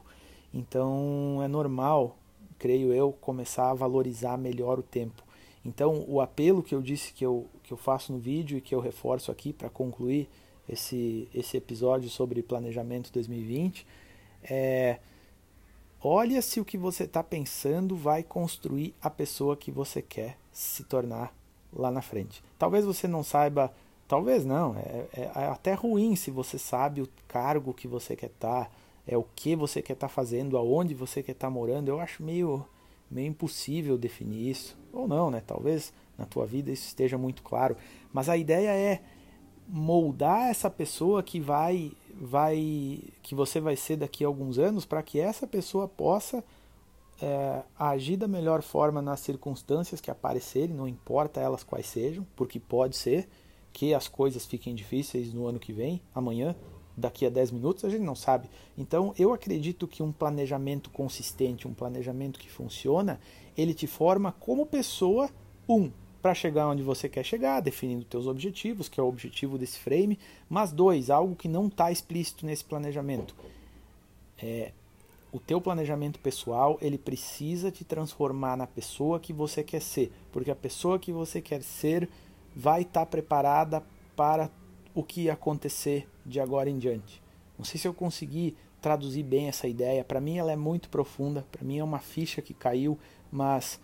Então 0.54 1.42
é 1.44 1.48
normal, 1.48 2.16
creio 2.60 2.94
eu, 2.94 3.12
começar 3.12 3.72
a 3.72 3.74
valorizar 3.74 4.38
melhor 4.38 4.78
o 4.78 4.84
tempo. 4.84 5.24
Então, 5.68 6.06
o 6.08 6.22
apelo 6.22 6.64
que 6.64 6.74
eu 6.74 6.82
disse 6.82 7.12
que 7.12 7.26
eu, 7.26 7.46
que 7.62 7.74
eu 7.74 7.78
faço 7.78 8.14
no 8.14 8.18
vídeo 8.18 8.58
e 8.58 8.62
que 8.62 8.74
eu 8.74 8.80
reforço 8.80 9.30
aqui 9.30 9.52
para 9.52 9.70
concluir 9.70 10.30
esse, 10.68 11.28
esse 11.34 11.58
episódio 11.58 12.10
sobre 12.10 12.42
planejamento 12.42 13.12
2020 13.12 13.86
é: 14.44 15.00
olha 16.02 16.42
se 16.42 16.62
o 16.62 16.66
que 16.66 16.78
você 16.78 17.04
está 17.04 17.22
pensando 17.22 17.98
vai 17.98 18.24
construir 18.24 18.96
a 19.02 19.10
pessoa 19.10 19.58
que 19.58 19.70
você 19.70 20.02
quer 20.02 20.38
se 20.54 20.86
tornar 20.86 21.36
lá 21.74 21.92
na 21.92 22.02
frente. 22.02 22.42
Talvez 22.58 22.86
você 22.86 23.06
não 23.06 23.22
saiba, 23.22 23.74
talvez 24.08 24.46
não, 24.46 24.74
é, 24.78 25.06
é, 25.12 25.22
é 25.36 25.48
até 25.48 25.74
ruim 25.74 26.16
se 26.16 26.32
você 26.32 26.58
sabe 26.58 27.02
o 27.02 27.10
cargo 27.28 27.74
que 27.74 27.90
você 27.90 28.16
quer 28.16 28.28
estar, 28.28 28.66
tá, 28.66 28.72
é 29.06 29.18
o 29.18 29.26
que 29.36 29.54
você 29.54 29.82
quer 29.82 29.94
estar 29.94 30.08
tá 30.08 30.14
fazendo, 30.14 30.58
aonde 30.58 30.94
você 30.94 31.22
quer 31.22 31.34
estar 31.34 31.48
tá 31.48 31.52
morando. 31.52 31.90
Eu 31.90 32.00
acho 32.00 32.24
meio 32.24 32.66
meio 33.10 33.28
impossível 33.28 33.98
definir 33.98 34.50
isso, 34.50 34.78
ou 34.92 35.08
não, 35.08 35.32
né? 35.32 35.42
Talvez 35.46 35.94
na 36.18 36.26
tua 36.26 36.46
vida 36.46 36.72
isso 36.72 36.88
esteja 36.88 37.18
muito 37.18 37.44
claro, 37.44 37.78
mas 38.12 38.30
a 38.30 38.36
ideia 38.36 38.70
é 38.70 39.02
moldar 39.68 40.50
essa 40.50 40.70
pessoa 40.70 41.22
que 41.22 41.40
vai 41.40 41.92
vai 42.20 43.00
que 43.22 43.36
você 43.36 43.60
vai 43.60 43.76
ser 43.76 43.98
daqui 43.98 44.24
a 44.24 44.28
alguns 44.28 44.58
anos 44.58 44.86
para 44.86 45.04
que 45.04 45.20
essa 45.20 45.46
pessoa 45.46 45.88
possa 45.88 46.44
é, 47.22 47.64
agir 47.78 48.18
da 48.18 48.28
melhor 48.28 48.62
forma 48.62 49.02
nas 49.02 49.20
circunstâncias 49.20 50.00
que 50.00 50.12
aparecerem, 50.12 50.76
não 50.76 50.88
importa 50.88 51.40
elas 51.40 51.64
quais 51.64 51.86
sejam, 51.86 52.26
porque 52.36 52.60
pode 52.60 52.96
ser 52.96 53.28
que 53.74 53.94
as 53.94 54.08
coisas 54.08 54.46
fiquem 54.46 54.74
difíceis 54.74 55.34
no 55.34 55.46
ano 55.46 55.60
que 55.60 55.74
vem, 55.74 56.02
amanhã, 56.14 56.56
daqui 56.98 57.28
a 57.28 57.30
10 57.30 57.52
minutos, 57.52 57.86
a 57.86 57.90
gente 57.90 58.02
não 58.02 58.16
sabe. 58.16 58.50
Então, 58.76 59.14
eu 59.20 59.32
acredito 59.32 59.88
que 59.88 60.02
um 60.02 60.12
planejamento 60.12 60.90
consistente, 60.90 61.68
um 61.68 61.74
planejamento 61.74 62.40
que 62.40 62.50
funciona, 62.50 63.20
ele 63.56 63.76
te 63.76 63.86
forma 63.86 64.32
como 64.40 64.66
pessoa, 64.66 65.30
um, 65.70 65.92
para 66.22 66.34
chegar 66.34 66.68
onde 66.68 66.82
você 66.82 67.08
quer 67.08 67.24
chegar, 67.24 67.60
definindo 67.60 68.04
teus 68.04 68.26
objetivos, 68.26 68.90
que 68.90 69.00
é 69.00 69.04
o 69.04 69.08
objetivo 69.08 69.60
desse 69.60 69.78
frame, 69.78 70.18
mas 70.50 70.72
dois, 70.72 71.12
algo 71.12 71.36
que 71.36 71.48
não 71.48 71.68
está 71.68 71.92
explícito 71.92 72.46
nesse 72.46 72.66
planejamento. 72.66 73.36
É, 74.42 74.72
o 75.32 75.40
teu 75.40 75.62
planejamento 75.62 76.20
pessoal 76.20 76.78
ele 76.82 76.98
precisa 76.98 77.70
te 77.70 77.84
transformar 77.84 78.58
na 78.58 78.66
pessoa 78.66 79.20
que 79.20 79.32
você 79.32 79.64
quer 79.64 79.82
ser, 79.82 80.12
porque 80.32 80.50
a 80.50 80.56
pessoa 80.56 80.98
que 80.98 81.12
você 81.12 81.42
quer 81.42 81.62
ser 81.62 82.10
vai 82.56 82.82
estar 82.82 83.02
tá 83.02 83.06
preparada 83.06 83.84
para 84.16 84.50
o 84.98 85.04
que 85.04 85.30
acontecer 85.30 86.08
de 86.26 86.40
agora 86.40 86.72
em 86.72 86.80
diante. 86.80 87.22
Não 87.56 87.64
sei 87.64 87.80
se 87.80 87.88
eu 87.88 87.94
consegui 87.94 88.58
traduzir 88.82 89.22
bem 89.22 89.48
essa 89.48 89.68
ideia. 89.68 90.04
Para 90.04 90.20
mim 90.20 90.40
ela 90.40 90.52
é 90.52 90.56
muito 90.56 90.90
profunda, 90.90 91.46
para 91.52 91.64
mim 91.64 91.78
é 91.78 91.84
uma 91.84 92.00
ficha 92.00 92.42
que 92.42 92.52
caiu, 92.52 92.98
mas 93.32 93.80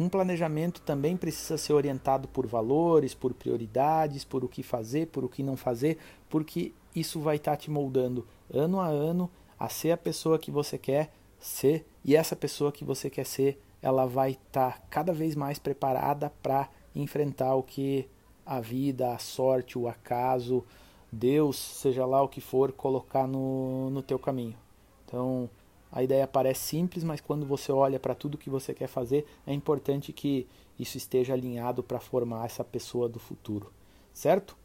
um 0.00 0.08
planejamento 0.08 0.80
também 0.80 1.16
precisa 1.16 1.56
ser 1.56 1.74
orientado 1.74 2.26
por 2.26 2.44
valores, 2.44 3.14
por 3.14 3.32
prioridades, 3.34 4.24
por 4.24 4.42
o 4.42 4.48
que 4.48 4.64
fazer, 4.64 5.06
por 5.06 5.22
o 5.22 5.28
que 5.28 5.44
não 5.44 5.56
fazer, 5.56 5.96
porque 6.28 6.72
isso 6.92 7.20
vai 7.20 7.36
estar 7.36 7.52
tá 7.52 7.56
te 7.56 7.70
moldando 7.70 8.26
ano 8.52 8.80
a 8.80 8.88
ano 8.88 9.30
a 9.56 9.68
ser 9.68 9.92
a 9.92 9.96
pessoa 9.96 10.40
que 10.40 10.50
você 10.50 10.76
quer 10.76 11.12
ser 11.38 11.86
e 12.04 12.16
essa 12.16 12.34
pessoa 12.34 12.72
que 12.72 12.84
você 12.84 13.08
quer 13.08 13.26
ser, 13.26 13.62
ela 13.80 14.06
vai 14.06 14.32
estar 14.32 14.72
tá 14.72 14.82
cada 14.90 15.12
vez 15.12 15.36
mais 15.36 15.60
preparada 15.60 16.32
para 16.42 16.68
enfrentar 16.96 17.54
o 17.54 17.62
que 17.62 18.08
a 18.48 18.60
vida, 18.60 19.12
a 19.12 19.18
sorte, 19.18 19.78
o 19.78 19.86
acaso, 19.86 20.64
Deus, 21.12 21.58
seja 21.58 22.06
lá 22.06 22.22
o 22.22 22.28
que 22.28 22.40
for, 22.40 22.72
colocar 22.72 23.26
no, 23.26 23.90
no 23.90 24.02
teu 24.02 24.18
caminho. 24.18 24.56
Então, 25.04 25.50
a 25.92 26.02
ideia 26.02 26.26
parece 26.26 26.62
simples, 26.62 27.04
mas 27.04 27.20
quando 27.20 27.44
você 27.44 27.70
olha 27.70 28.00
para 28.00 28.14
tudo 28.14 28.38
que 28.38 28.48
você 28.48 28.72
quer 28.72 28.86
fazer, 28.86 29.26
é 29.46 29.52
importante 29.52 30.14
que 30.14 30.46
isso 30.78 30.96
esteja 30.96 31.34
alinhado 31.34 31.82
para 31.82 32.00
formar 32.00 32.46
essa 32.46 32.64
pessoa 32.64 33.06
do 33.06 33.18
futuro, 33.18 33.70
certo? 34.14 34.56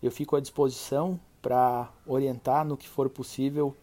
Eu 0.00 0.12
fico 0.12 0.36
à 0.36 0.40
disposição 0.40 1.18
para 1.40 1.92
orientar 2.06 2.64
no 2.64 2.76
que 2.76 2.88
for 2.88 3.10
possível 3.10 3.74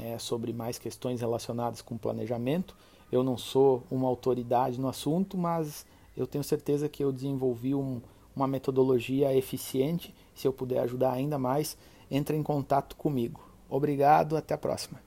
é, 0.00 0.18
sobre 0.18 0.52
mais 0.52 0.76
questões 0.76 1.20
relacionadas 1.20 1.80
com 1.80 1.96
planejamento. 1.96 2.76
Eu 3.12 3.22
não 3.22 3.38
sou 3.38 3.84
uma 3.88 4.08
autoridade 4.08 4.80
no 4.80 4.88
assunto, 4.88 5.38
mas 5.38 5.86
eu 6.16 6.26
tenho 6.26 6.42
certeza 6.42 6.88
que 6.88 7.04
eu 7.04 7.12
desenvolvi 7.12 7.76
um, 7.76 8.00
uma 8.34 8.46
metodologia 8.46 9.34
eficiente. 9.34 10.14
Se 10.34 10.46
eu 10.46 10.52
puder 10.52 10.80
ajudar 10.80 11.12
ainda 11.12 11.38
mais, 11.38 11.76
entre 12.10 12.36
em 12.36 12.42
contato 12.42 12.96
comigo. 12.96 13.40
Obrigado, 13.68 14.36
até 14.36 14.54
a 14.54 14.58
próxima. 14.58 15.00